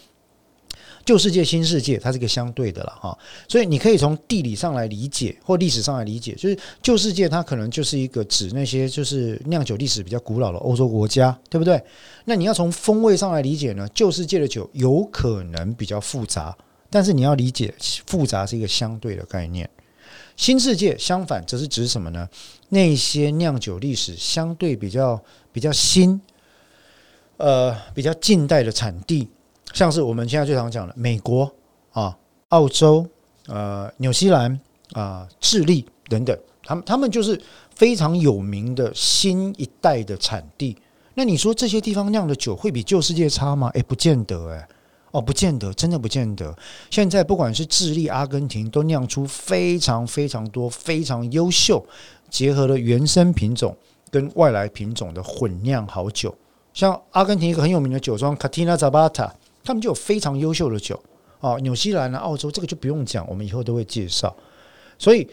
[1.05, 3.15] 旧世界、新世界，它是一个相对的了哈，
[3.47, 11.79] 所以你可以从地理上来理解，或历史上来理解，就是旧世界它可能就是一个指那些就是酿酒历史比较古老的欧洲国家，对不对？
[12.25, 16.57] 那你要从风味上来理解呢，旧世界的酒有可能比较复杂，
[16.89, 17.71] 但是你要理解
[18.07, 19.69] 复杂是一个相对的概念。
[20.35, 22.27] 新世界相反则是指什么呢？
[22.69, 26.19] 那些酿酒历史相对比较比较新，
[27.37, 29.27] 呃，比较近代的产地。
[29.73, 31.51] 像是我们现在最常讲的美国
[31.91, 32.17] 啊、
[32.49, 33.05] 澳洲、
[33.47, 34.57] 呃、纽西兰
[34.93, 37.41] 啊、智利等等，他们他们就是
[37.75, 40.77] 非常有名的新一代的产地。
[41.13, 43.69] 那你说这些地方酿的酒会比旧世界差吗？
[43.73, 44.65] 诶，不见得诶，
[45.11, 46.55] 哦，不见得，真的不见得。
[46.89, 51.85] 现在不管是智利、阿根廷，都酿出非常非常多、非常优秀，
[52.29, 53.75] 结合了原生品种
[54.09, 56.33] 跟外来品种的混酿好酒。
[56.75, 59.31] 像阿根廷一个很有名的酒庄 c a t i n a Zabata。
[59.63, 61.01] 他们就有非常优秀的酒
[61.39, 64.35] 哦，纽西兰啊、澳洲这个就不用讲，我们以后都会介绍。
[64.99, 65.27] 所以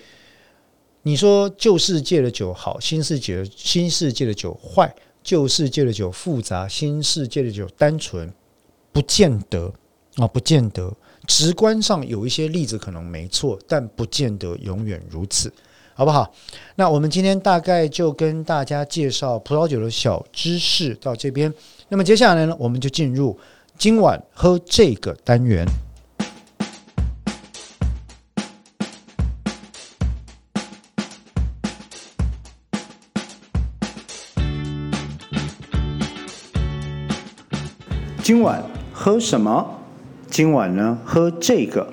[1.03, 8.32] 你说旧世界的酒好，新世界的新世界的酒坏，旧世界的酒复杂，新世界的酒单纯，
[8.90, 9.70] 不见得
[10.16, 10.90] 啊，不见得。
[11.26, 15.53] 直观上有一些例子可能没错，但不见得永远如此，
[15.95, 16.32] 好不好？
[16.76, 21.53] 那我们今天大概就跟大家介绍葡萄酒的小知识到这边。
[21.88, 23.38] 那么接下来呢，我们就进入。
[23.78, 25.66] 今晚喝这个单元。
[38.22, 38.62] 今晚
[38.93, 39.78] 喝什么？
[40.30, 41.93] 今晚呢，喝这个。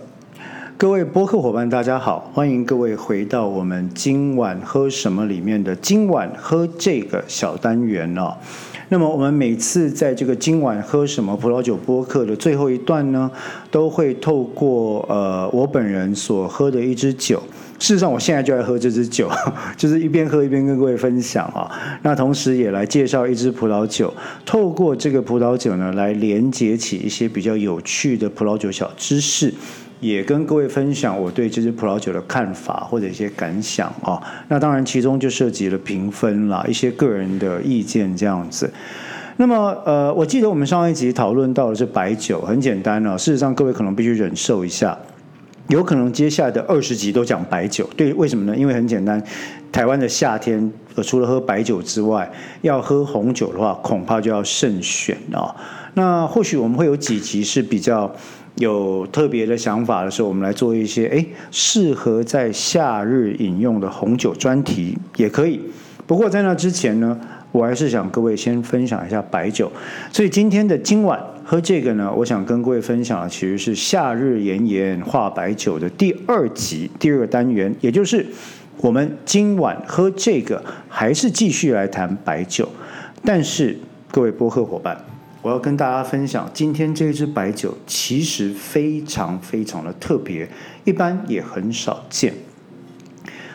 [0.80, 8.34] 各位播客伙伴，大家好，欢迎各位回到我们今晚喝什么里面的今晚喝这个小单元哦。
[8.88, 13.30] 那么我们每次在这个今晚喝什么葡萄酒播客的最后一段呢，
[13.69, 17.43] 都会透过呃我本人所喝的一支酒。
[17.77, 19.30] 事实上，我现在就在喝这支酒，
[19.75, 21.69] 就是一边喝一边跟各位分享啊。
[22.03, 24.13] 那同时也来介绍一支葡萄酒，
[24.45, 29.53] 透过这个葡萄酒呢，来连接起一些比较有趣的葡萄酒小知识。
[30.00, 38.72] 也跟各位分享我对这支葡萄酒的看法或者一些感想啊，那当然其中就涉及了评分啦，一些个人的意见这样子。
[39.36, 43.18] 那么呃，我记得我们上一集讨论到的是白酒，很简单啊。
[43.18, 44.97] 事实上，各位可能必须忍受一下，
[45.68, 47.89] 有可能接下来的二十集都讲白酒。
[47.97, 48.56] 对，为什么呢？
[48.58, 49.22] 因为很简单，
[49.72, 50.72] 台湾的夏天
[51.04, 52.30] 除了喝白酒之外，
[52.62, 55.56] 要喝红酒的话，恐怕就要慎选啊。
[55.93, 58.10] 那或许我们会有几集是比较。
[58.60, 65.60] 有特别的想法的时候，我们来做一些哎适合在夏日饮用的红酒专题也可以。
[66.05, 67.18] 不过在那之前呢，
[67.53, 69.72] 我还是想各位先分享一下白酒。
[70.12, 78.26] 所以今天的今晚喝这个呢，我想跟各位分享的其实是夏日炎炎话白酒的第二集第二个单元，也就是
[78.78, 82.68] 我们今晚喝这个还是继续来谈白酒。
[83.24, 83.78] 但是
[84.12, 85.09] 各位播客伙伴。
[85.41, 90.47] 我要跟大家分享，今天这支白酒其实非常非常的特别，
[90.83, 92.33] 一般也很少见。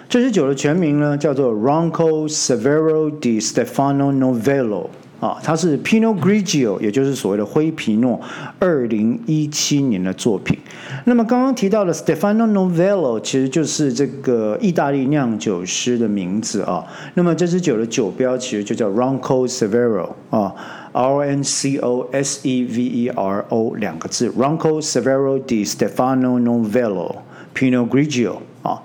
[0.08, 4.88] 这支酒的全名呢叫做 Ronco Severo di Stefano Novello。
[5.20, 8.20] 啊，它是 Pinot Grigio，也就是所谓的灰皮诺，
[8.58, 10.58] 二零一七年的作品。
[11.06, 16.84] 那么刚刚提到的 Stefano Novello，其实就是这个意大利酿酒师的名字啊。
[17.14, 20.54] 那么这支酒的酒标其实就叫 Ronco Severo 啊
[20.94, 27.16] ，R N C O S E V E R O 两个字，Ronco Severo di Stefano Novello
[27.54, 28.80] Pinot Grigio 啊。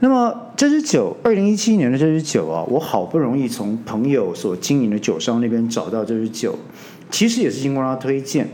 [0.00, 6.56] 那么这支酒，二零一七年的这支酒啊，我好不容易从朋友所经营的酒商那边找到这支酒，
[7.10, 8.48] 其实也是经过他推荐，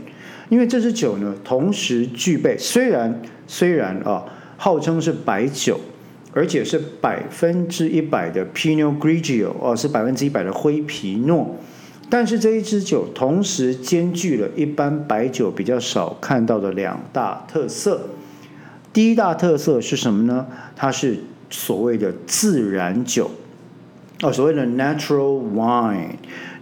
[0.49, 4.23] 因为这支酒呢，同时具备虽然虽然啊，
[4.57, 5.79] 号称是白酒，
[6.33, 11.55] 而且是百分之一百的 Pinot Grigio 哦，是百分之一百的灰皮诺，
[12.09, 18.01] 但是这一支酒同时兼具了一般白酒比较少看到的两大特色。
[18.93, 20.47] 第一大特色是什么呢？
[20.75, 23.29] 它是所谓的自然酒，
[24.21, 26.11] 哦，所谓的 natural wine。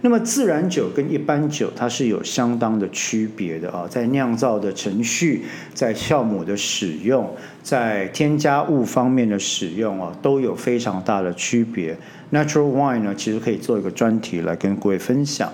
[0.00, 11.96] 那么自然酒跟一般酒它是有相当的区别的啊，在酿造的程序、在酵母的使用、在添加物方面的使用啊，都有非常大的区别。
[12.34, 15.50] Natural wine 呢，其实可以做一个专题来跟各位分享。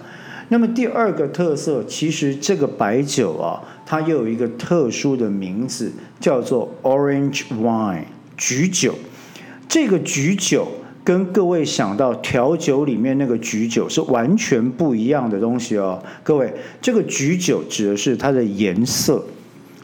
[0.49, 8.05] 那么第二个特色，其实这个白酒啊，它又有一个特殊的名字，叫做 Orange Wine
[8.37, 8.95] 橘酒。
[9.68, 10.66] 这个橘酒
[11.05, 16.03] 跟各位想到调酒里面那个橘酒是完全不一样的东西哦。
[16.24, 16.53] 各位，
[16.83, 19.24] 这个橘酒指的是它的颜色，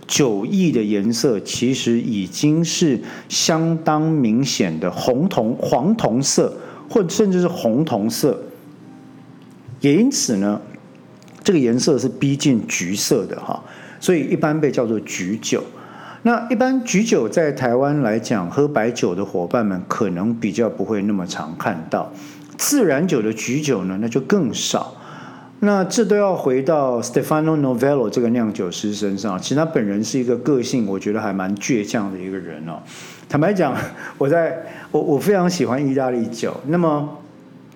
[0.09, 6.53] 酒液的颜色其实已经是相当明显的红铜、黄铜色，
[6.89, 8.39] 或甚至是红铜色。
[9.81, 10.61] 也因此呢，
[11.45, 13.63] 这个颜色是逼近橘色的哈，
[14.01, 15.63] 所以一般被叫做橘酒。
[16.23, 22.11] 那一般橘酒在台湾来讲，喝白酒的伙伴们可能比较不会那么常看到，
[22.57, 24.95] 自然酒的橘酒呢，那就更少。
[25.61, 32.83] 那这都要回到 Stefano Novello 这个酿酒师身上，其实他本人是一个个性，我觉得还蛮倔强的一个人哦。
[33.29, 33.77] 坦白讲，
[34.19, 37.19] 我在我我非常喜欢意大利酒，那么。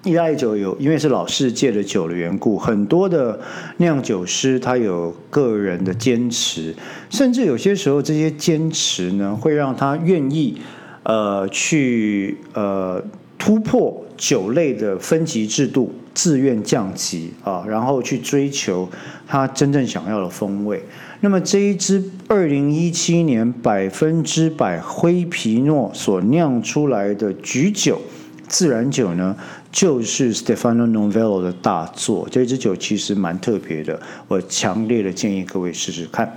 [0.03, 3.39] 意大利酒有，因为是老世界的酒的缘故，很多的
[3.77, 6.75] 酿酒师他有个人的坚持，
[7.11, 10.59] 甚至有些时候这些坚持呢，会让他愿意
[11.03, 13.05] 呃去呃
[13.37, 18.89] 突破酒类的分级制度，自愿降级啊，然后去追求
[19.29, 20.83] 他真正想要的风味。
[21.23, 28.01] 那么这一支二零一七年百分之百灰皮诺所酿出来的橘酒
[28.49, 29.37] 自然酒呢？
[29.71, 36.37] 就是 Stefano Novello 的大作，这支酒其实蛮特别的，我强烈的建议各位试试看。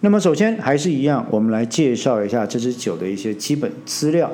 [0.00, 4.30] 那么首先还是一样，我们来介绍一下这支酒的一些基本资料。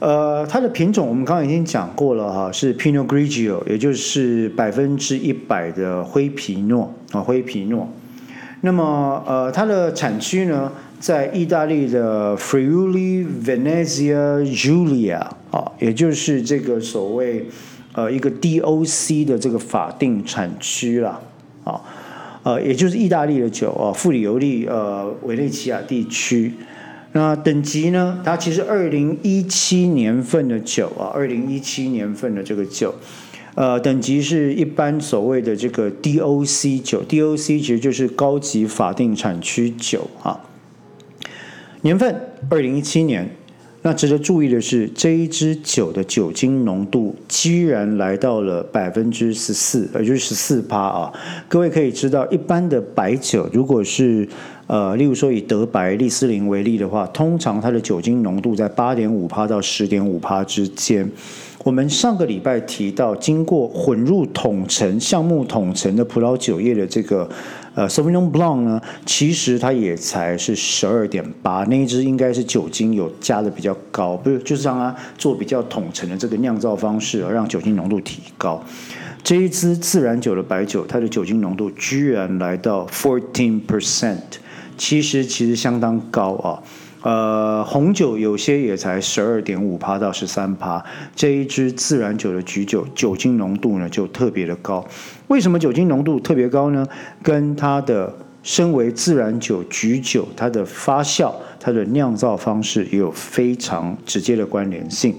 [0.00, 7.88] 呃，它的品种我们刚刚已经讲过了哈，是 Pinot Grigio，也就是百分之一百的灰皮诺啊，灰皮诺。
[8.62, 10.72] 那么呃，它的产区呢？
[10.98, 15.20] 在意大利的 Friuli Venezia Giulia
[15.52, 17.46] 啊，也就是这个所谓
[17.92, 21.20] 呃一个 DOC 的这个法定产区啦，
[21.62, 21.80] 啊，
[22.42, 26.52] 呃，也就是意大利的酒啊，富里尤利呃委内奇亚地区。
[27.12, 28.20] 那等级呢？
[28.24, 32.92] 它其实二零一七年份的酒啊，二零一七年份的这个酒，
[33.58, 40.38] 呃，等级是一般所谓的这个 DOC 酒，DOC 其实就是高级法定产区酒啊。
[41.80, 42.14] 年份
[42.50, 43.28] 二零一七年，
[43.82, 51.12] 那值得注意的是，这一支酒的酒精浓度居然来到了百分之十四，也就是十四趴啊！
[51.48, 54.28] 各位可以知道，一般的白酒，如果是
[54.68, 61.10] 呃，例如说以德白、利斯林为例的话，通常它的酒精浓度在八点五趴到十点五趴之间。
[61.68, 67.28] 我们上个礼拜提到，经过混入统陈橡木统陈的葡萄酒液的这个。
[67.74, 78.64] 呃，Sauvignon Blanc 呢，其实它也才是十二点八，那一支应该是酒精有加的比较高，不是就是让它做比较统称的这个酿造方式，让酒精浓度提高。
[79.22, 84.16] 这一支自然酒的白酒，它的酒精浓度居然来到 fourteen percent，
[84.78, 86.58] 其实其实相当高啊。
[87.02, 90.84] 呃，红酒有些也才十二点五帕到十三趴，
[91.14, 94.84] 这一支自然酒的橘酒酒精浓度呢就特别的高。
[95.28, 96.84] 为什么酒精浓度特别高呢？
[97.22, 105.14] 跟它的身为自然酒橘酒，它的发酵、它的酿造方式也有非常直接的关联性。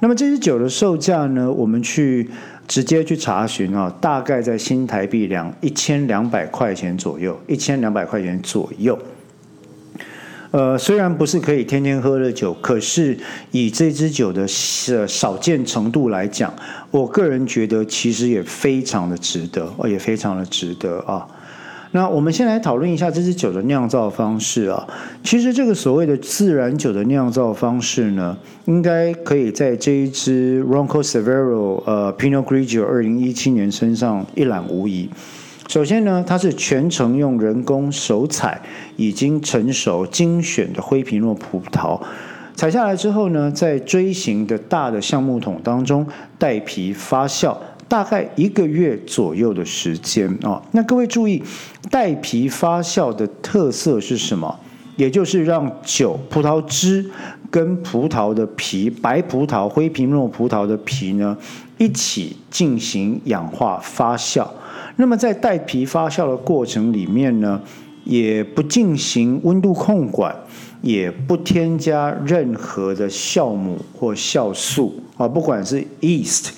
[0.00, 2.28] 那么这支酒的售价呢，我们去
[2.66, 8.98] 直接去查询啊，大概在新台币两一千两百块钱左右，一千两百块钱左右。
[10.54, 13.18] 呃，虽然不是可以天天喝的酒，可是
[13.50, 16.54] 以这支酒的少见程度来讲，
[16.92, 21.26] 我个人觉得其实也非常的值得，也非常的值得啊。
[21.90, 24.86] 那我们先来讨论一下这支酒的酿造方式啊。
[25.24, 28.36] 其实这个所谓的自然酒的酿造方式呢，
[28.66, 35.10] 应该可以在这一支 Ronco Severo 呃 Pinot Grigio 二零一七年身上一览无遗。
[35.66, 38.60] 首先呢，它是全程用人工手采
[38.96, 42.00] 已经成熟精选的灰皮诺葡萄，
[42.54, 46.06] 采下来之后呢，在锥形的大的橡木桶当中
[46.38, 47.56] 带皮发酵，
[47.88, 50.62] 大概一个月左右的时间啊。
[50.72, 51.42] 那各位注意，
[51.90, 54.60] 带皮发酵的特色是什么？
[54.96, 57.10] 也就是让酒葡萄汁
[57.50, 61.36] 跟葡萄的皮，白葡萄灰皮诺葡萄的皮呢，
[61.78, 64.46] 一起进行氧化发酵。
[64.96, 67.60] 那么在带皮发酵的过程里面呢，
[68.04, 70.34] 也不进行温度控管，
[70.82, 76.50] 也不添加任何的酵母或酵素啊，不管是 yeast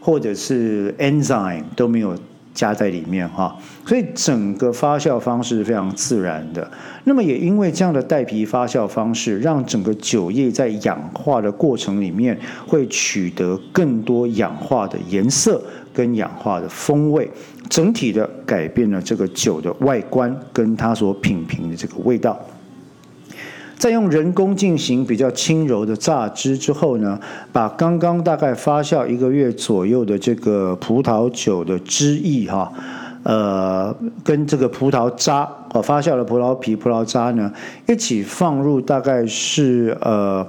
[0.00, 2.16] 或者是 enzyme 都没有
[2.54, 6.70] 加在里面哈，所以整个发酵方式是非常自然的。
[7.04, 15.62] 那么也因为这样的带皮发酵方式，让整个酒液在氧化的过程里面会取得更多氧化的颜色
[15.92, 17.30] 跟氧化的风味，
[17.68, 22.38] 整体的改变了这个酒的外观跟它所品评的这个味道。
[23.76, 27.18] 再用人工进行比较轻柔的榨汁之后呢，
[27.50, 32.72] 把刚刚大概发酵一个月左右的这个葡萄酒的汁液哈，
[33.24, 37.52] 呃，跟这个葡萄渣哦发酵的葡萄皮、葡萄渣呢
[37.88, 40.46] 一起放入大概是呃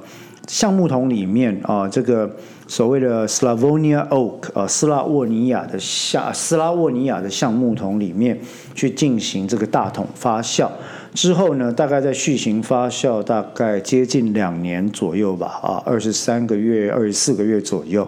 [0.47, 2.29] 橡木桶里面啊，这个
[2.65, 8.39] 所谓的 Slavonia Oak 啊斯拉沃尼亚的下斯拉沃尼亚的橡木桶里面
[8.73, 10.69] 去进行这个大桶发酵。
[11.13, 18.07] 之后呢，大概在续行发酵，大概接近两年左右吧，啊，二十三个月、二十四个月左右。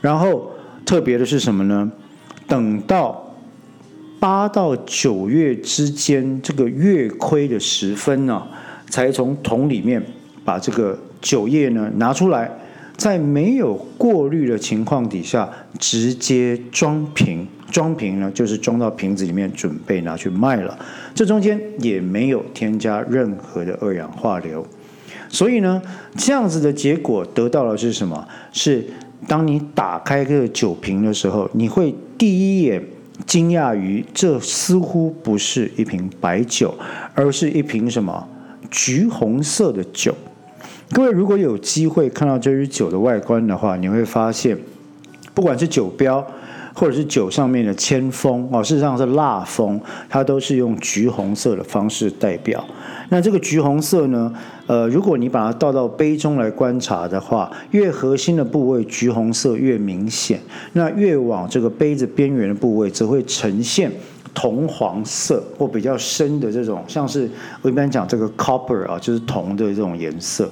[0.00, 0.50] 然后
[0.84, 1.90] 特别的是什么呢？
[2.46, 3.34] 等到
[4.20, 8.46] 八到九月之间，这个月亏的时分呢，
[8.88, 10.00] 才从桶里面
[10.44, 12.48] 把这个酒液呢拿出来。
[12.96, 20.78] 在没有过滤的情况底下，直接装瓶，装瓶呢就是装到瓶子里面，准备拿去卖了。
[21.14, 24.66] 这中间也没有添加任何的二氧化硫，
[25.28, 25.82] 所以呢，
[26.16, 28.26] 这样子的结果得到的是什么？
[28.52, 28.84] 是
[29.28, 32.82] 当你打开这个酒瓶的时候，你会第一眼
[33.26, 36.74] 惊讶于这似乎不是一瓶白酒，
[37.14, 38.26] 而是一瓶什么
[38.70, 40.14] 橘红色的酒。
[40.92, 44.56] 各位如果有机会看到这支酒的外观的话，你会发现，
[45.34, 46.24] 不管是酒标
[46.74, 52.64] 或者是酒上面的铅封哦，事实上是蜡封，它都是用橘红色的方式代表。
[53.08, 54.32] 那这个橘红色呢，
[54.68, 60.40] 呃，如果你把它倒到杯中来观察的话，越核心的部位橘红色越明显，
[60.74, 63.90] 那越往这个杯子边缘的部位则会呈现
[64.32, 67.28] 铜黄色或比较深的这种，像是
[67.62, 70.48] 我一般讲这个 copper 啊，就是铜的这种颜色。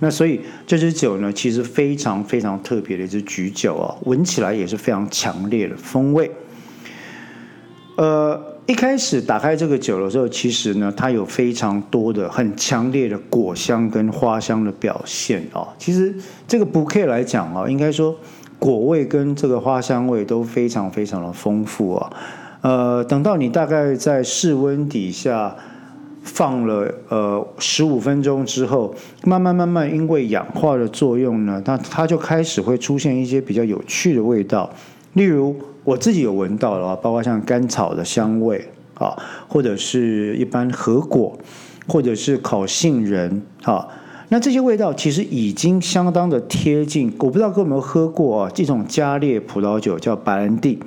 [0.00, 6.30] 那所以这支酒呢，其实非常非常特别的一支橘酒啊，闻起来也是非常强烈的风味。
[7.96, 15.66] 呃，一开始打开这个酒的时候，其实呢，它有非常多的很强烈的果香跟花香的表现啊。
[15.78, 16.14] 其实
[16.46, 18.16] 这个 bouquet 来讲啊，应该说
[18.60, 22.12] 果味跟这个花香味都非常非常的丰富啊。
[22.60, 25.56] 呃，等到你大概在室温底下。
[26.28, 34.70] 放了呃十五分钟之后，慢慢慢慢，因为氧化的作用呢，它它就开始会出现一些比较有趣的味道。
[35.14, 38.62] 例如我自己有闻到的话，包括像甘草的香味
[38.94, 39.16] 啊，
[39.48, 41.36] 或者是一般核果，
[41.88, 43.88] 或者是烤杏仁啊。
[44.28, 47.10] 那这些味道其实已经相当的贴近。
[47.18, 48.50] 我不知道各位有没有喝过啊？
[48.54, 50.78] 这种加烈葡萄酒叫白兰地。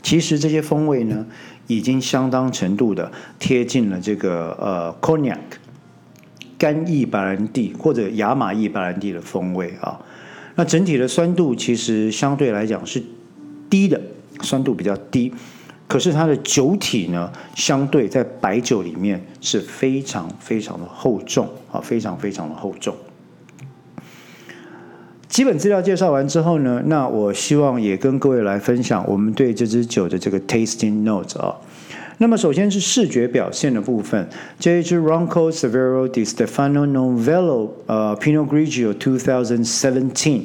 [0.00, 1.26] 其实这些风味呢。
[1.66, 5.38] 已经相当程度的贴近了这个呃，cognac
[6.58, 10.00] 干邑白兰地或者亚马邑白兰地的风味啊。
[10.54, 13.02] 那整体的酸度其实相对来讲是
[13.68, 14.00] 低的，
[14.40, 15.32] 酸度比较低。
[15.88, 22.92] 可是它的酒体呢，相对在白酒里面是非常非常的厚重啊，非常非常的厚重。
[25.28, 31.54] 基本资料介绍完之后呢，那我希望也跟各位来分享我们对这支酒的这个 tasting notes 啊。
[32.18, 34.26] 那么首先是视觉表现的部分，
[34.58, 40.42] 这一支 Ronco Severo di Stefano Novello 呃 Pinot Grigio 2017，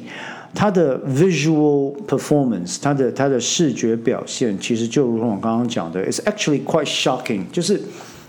[0.54, 7.80] 它的 visual performance，它的它的视觉表现，其实就如同我刚刚讲的，is actually quite shocking，就是。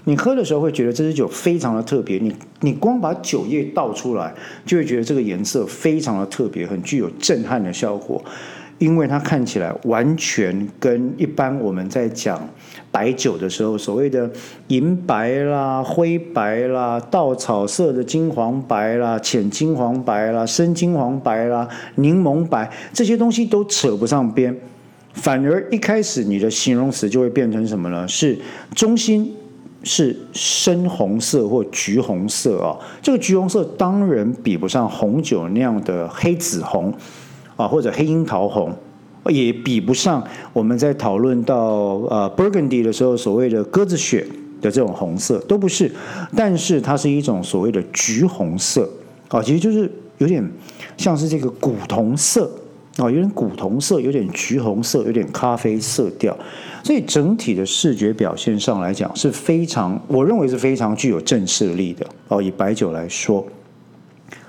[0.05, 4.35] 你喝的时候会觉得这支酒非常的特别，你你光把酒液倒出来，
[4.67, 8.21] 就会觉得这个颜色非常的特别，很具有震撼的效果，
[8.79, 12.49] 因为它看起来完全跟一般我们在讲
[12.91, 14.29] 白酒的时候所谓的
[14.67, 24.57] 银白啦、灰白啦、稻草色的金黄白啦、浅金黄白啦、深金黄白啦、柠檬白这些东西都扯不上边，
[25.13, 28.09] 反而一开始你的形容词就会变成什么呢？
[28.09, 28.37] 是
[28.75, 29.37] 中心。
[29.85, 36.93] 是深红色或橘红色啊，这个橘红色当然比不上红酒那样的黑紫红
[37.57, 38.73] 啊，或者黑樱桃红，
[39.27, 40.23] 也比不上
[40.53, 41.57] 我们在讨论到
[42.09, 44.27] 呃 Burgundy 的时候所谓的鸽子血
[44.61, 45.91] 的这种红色，都不是。
[46.37, 48.89] 但是它是一种所谓的橘红色
[49.29, 50.49] 啊，其实就是有点
[50.97, 52.51] 像是这个古铜色。
[52.97, 56.37] 啊，有点古铜色，有点橘红色，有点咖啡色调，
[56.85, 62.07] 所以整体的视觉表现上来讲是非常，我认为是非常具有震慑力的。
[62.29, 63.47] 哦，以白酒来说，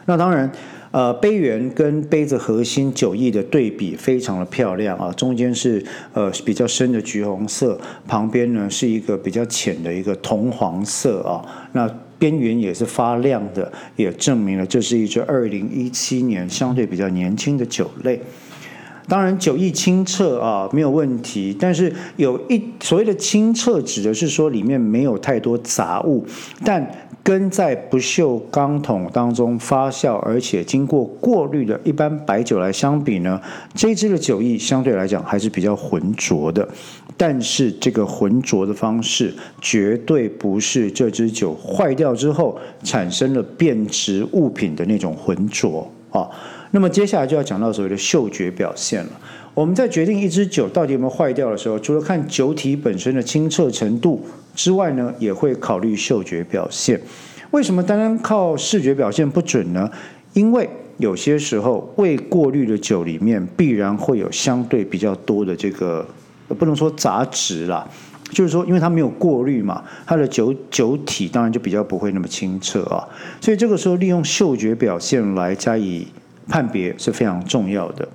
[0.05, 0.51] 那当然，
[0.91, 5.83] 呃，杯缘跟杯子核心酒液的对比非常的漂亮啊，中间是
[6.13, 11.89] 呃比较深的橘红色，旁边呢是一个比较浅的一个铜黄色啊，那
[12.24, 18.17] 边缘也是发亮的，也证明了这是一支二零一七年相对比较年轻的酒类。
[19.07, 21.55] 当然，酒液清澈啊，没有问题。
[21.59, 26.25] 但是有一所谓的清澈，指的是说里面没有太多杂物，
[26.63, 26.89] 但
[27.21, 33.39] 跟在不锈钢桶当中发酵，而且经过过滤的一般白酒来相比呢，
[33.73, 36.67] 这支的酒意相对来讲还是比较浑浊的。
[37.15, 46.27] 但是这个浑浊的方式，绝对不是这支酒坏掉之后产生了变质物品的那种浑浊啊。
[46.76, 49.11] 那么接下来就要讲到所谓的嗅觉表现了。
[49.53, 56.99] 我们在决定一支酒到底有没有坏掉的时候，除了看酒体本身的清澈程度之外呢，也会考虑嗅觉表现。
[57.51, 59.88] 为什么单单靠视觉表现不准呢？
[60.34, 60.67] 因为
[60.97, 66.03] 有些时候未过滤的酒里面必然会有相对比较多的这个，
[66.57, 67.88] 不能说杂质啦，
[68.32, 73.07] 就是说因为它没有过滤嘛，它的酒酒体当然就比较不会那么清澈啊。
[73.39, 76.07] 所以这个时候利用嗅觉表现来加以。
[76.47, 78.07] 判别是非常重要的。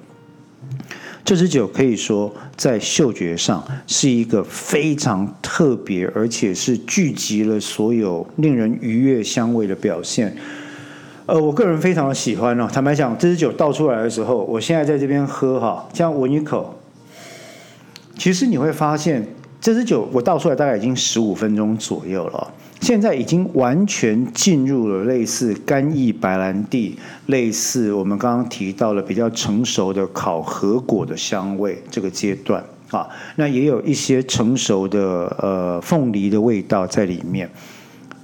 [1.25, 10.35] 这支酒可以说在嗅觉上是一个非常特别，而且是聚集了所有令人愉悦香味的表现。
[11.27, 12.67] 呃，我个人非常的喜欢哦。
[12.73, 16.81] 坦白讲，这支酒倒出来的时候，我现在在这边喝哈，这样闻一口，
[18.17, 19.29] 其实你会发现，
[19.69, 22.51] 这支酒我倒出来大概已经十五分钟左右了。
[22.81, 26.97] 现在已经完全进入了类似干邑白兰地，
[27.27, 33.07] 类似我们刚刚提到了比较成熟的烤核果的香味这个阶段啊，
[33.37, 37.47] 那也有一些成熟的呃凤梨的味道在里面，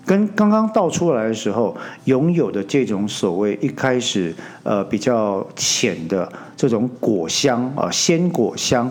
[0.06, 1.76] 跟刚刚倒出来的时候
[2.06, 6.26] 拥有的这种所谓一开始呃比较浅的
[6.56, 8.90] 这种果香啊鲜果香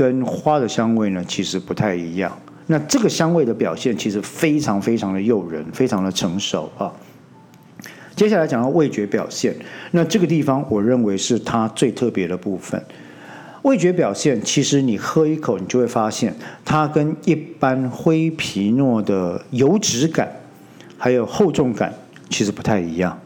[0.00, 2.34] 跟花的香味呢，其实不太一样。
[2.68, 6.90] 那这个香味的表现其实非常非常的诱人，非常的成熟啊。
[8.16, 9.54] 接下来讲到味觉表现，
[9.90, 12.82] 那这个地方我认为是它最特别的部分。
[13.60, 16.34] 味觉表现，其实你喝一口，你就会发现
[16.64, 20.34] 它跟一般灰皮诺的油脂感
[20.96, 21.92] 还有厚重感
[22.30, 23.20] 其实不太一样。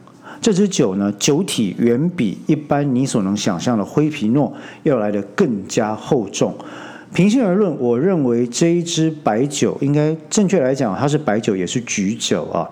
[0.45, 6.55] 这支酒呢，酒体远比一般你所能想象的灰皮诺要来的更加厚重。
[7.15, 12.69] 平心而论，我认为这一支白酒应该正确来讲，它是白酒也是橘酒啊。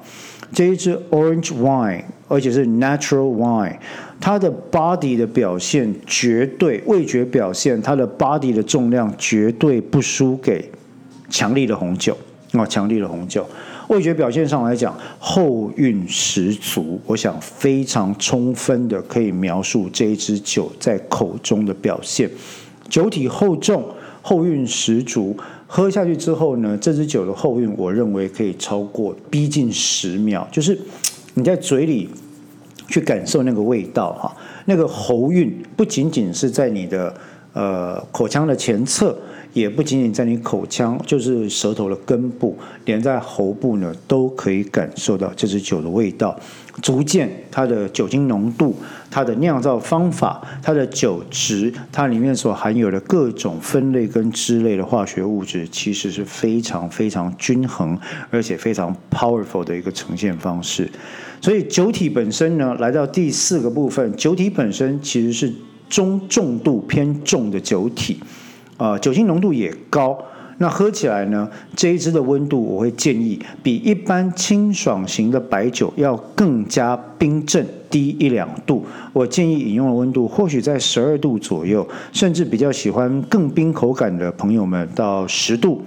[0.53, 3.79] 这一支 Orange Wine，而且是 Natural Wine，
[4.21, 10.71] 它的 body 的表现绝对味觉表现，它的 body 的重量绝对不输给
[11.31, 12.19] 强力的红酒
[12.53, 13.47] 啊，强力的红酒。
[13.89, 22.31] 味觉表现上来讲，后韵十足，我想非常充分的可以描述这一支酒在口中的表现，
[22.89, 23.85] 酒体厚重。
[24.25, 30.79] 后韵十足，喝下去之后呢，这支酒的后韵，我认为可以超过逼近十秒，就是
[31.35, 32.09] 你在嘴里
[32.87, 34.33] 去感受那个味道哈，
[34.67, 37.13] 那个喉韵不仅仅是在你的
[37.53, 39.19] 呃口腔的前侧。
[39.53, 46.39] 也不仅仅在你口腔，就是舌头的根部，连在喉部呢，都可以感受到这支酒的味道。
[46.81, 48.75] 逐渐，它的酒精浓度、
[49.11, 57.99] 它的酿造方法、它的酒质，它里面所含有的各种分类跟支类的化学物质，其实是非常非常均衡，
[58.31, 60.91] 而且非常 powerful 的一个呈现方式。
[61.43, 65.53] 所以，酒体本身呢，来到第四个部分，酒体本身其实是
[65.91, 68.19] 中重度偏重的酒体。
[68.83, 70.19] 呃，酒精浓度也高，
[70.59, 78.85] 那喝起来呢，这一支的温度我会建议比一般清爽型的白酒要更加冰镇低一两度。
[79.13, 85.81] 我建议饮用的温度或许在十二度左右，甚至比较喜欢更冰口感的朋友们到十度，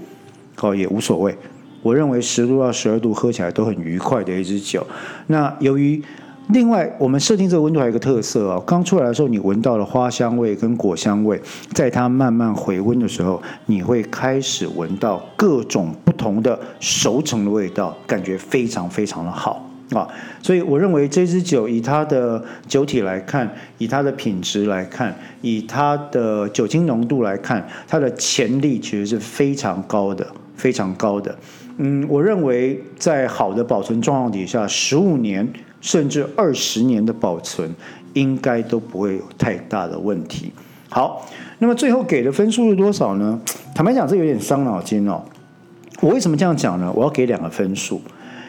[0.62, 1.36] 哦也无所谓。
[1.82, 4.88] 我认为十度到十二度喝起来都很愉快的一支酒。
[5.28, 6.02] 那由于
[6.50, 11.42] 另外，我们设定这个温度还有一个特色哦，刚出来的时候你闻到了花香味跟果香味，
[11.74, 20.08] 在它慢慢回温的时候，你会开始闻到各种不同的熟成的味道，感觉非常非常的好啊！
[20.44, 31.36] 所以我认为这支酒以它的酒体来看，以它的品质来看，以它的酒精浓度来看，它的潜力其实是非常高的，非常高的。
[31.78, 35.52] 嗯，我认为在好的保存状况底下，十五年。
[35.86, 37.72] 甚至二十年的保存，
[38.14, 40.52] 应该都不会有太大的问题。
[40.90, 41.30] 好，
[41.60, 43.40] 那么最后给的分数是多少呢？
[43.76, 45.24] 坦白讲，这有点伤脑筋哦。
[46.02, 46.92] 我为什么这样讲呢？
[46.96, 48.02] 我要给两个分数。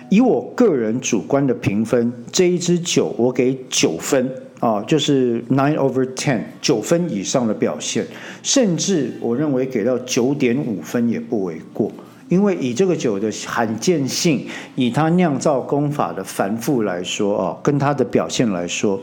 [0.08, 8.06] 以我个人主观的评分，这一支酒我给九分啊，就是 nine over ten 九分以上的表现，
[8.42, 11.92] 甚至我认为给到九点五分也不为过。
[12.28, 19.00] 因为以这个酒的罕见性，以它酿造功法的繁复来说啊，跟它的表现来说，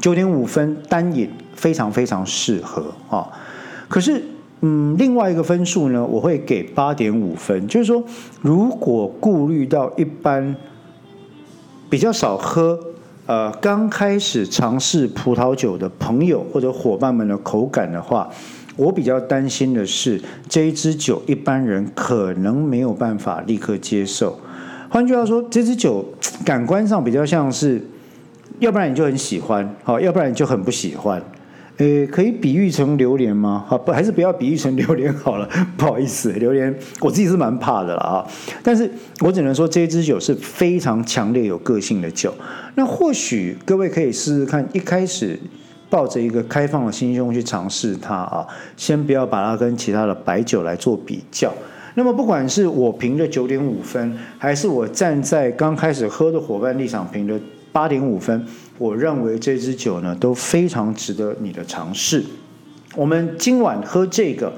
[0.00, 3.26] 九点五分单饮非常非常适合啊。
[3.88, 4.22] 可是，
[4.60, 8.02] 嗯，另外一个分数呢，我会给八点五分，就是说，
[8.42, 10.54] 如果顾虑到一般
[11.88, 12.78] 比较少喝。
[13.26, 18.26] 呃，刚开始尝试葡萄酒的朋友或者伙伴们的口感的话，
[18.78, 24.38] 我比较担心的是这一支酒一般人可能没有办法立刻接受。
[24.88, 26.14] 换句话说，这支酒
[26.44, 27.82] 感官上比较像是，
[28.60, 31.20] 要不然你就很喜欢，好，要不然你就很不喜欢。
[31.76, 33.64] 呃，可以比喻成榴莲吗？
[33.68, 35.48] 好，不，还是不要比喻成榴莲好了。
[35.76, 38.26] 不好意思，榴莲我自己是蛮怕的了啊。
[38.62, 38.88] 但是
[39.20, 42.32] 我只能说，这支酒是非常强烈有个性的酒。
[42.76, 45.38] 那或许各位可以试试看，一开始
[45.90, 51.52] 抱着一个开放的心胸去尝试它啊，先不要把它跟其他的白酒来做比较。
[51.94, 57.38] 那么，不管是我评的九点五分，还是我站在刚开始喝的伙伴立场评的。
[57.70, 58.44] 八点五分，
[58.78, 62.24] 我认为这支酒呢都非常值得你的尝试。
[62.96, 64.52] 我们今晚喝这个，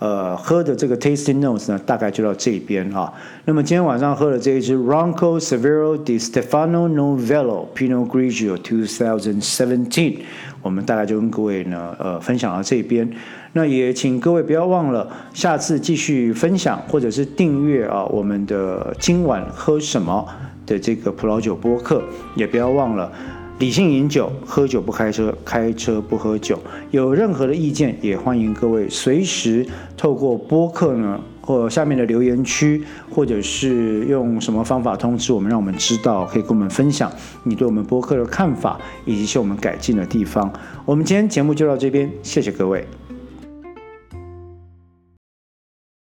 [0.00, 3.10] 呃，喝的这个 tasting notes 呢，大概就到这边啊。
[3.44, 10.18] 那么今天晚上喝的这一支 Ronco Severo di Stefano Novello Pinot Grigio 2017，
[10.66, 13.10] 我们大概就跟各位呢，呃，分享到这边。
[13.54, 20.26] 那也请各位不要忘了，下次继续分享或者是订阅啊，我们的今晚喝什么。
[20.66, 22.02] 的这个葡萄酒播客，
[22.34, 23.12] 也不要忘了
[23.60, 26.58] 理性饮酒，喝酒不开车，开车不喝酒。
[26.90, 29.64] 有任何的意见，也欢迎各位随时
[29.96, 37.10] 透过播客呢，或下面的留言区，或者是用什么方法通知我们，让我们知道，可以跟我们分享
[37.44, 40.52] 你对我们播客的看法，以及需要我们改进的地方。
[40.84, 42.84] 我们今天节目就到这边，谢谢各位。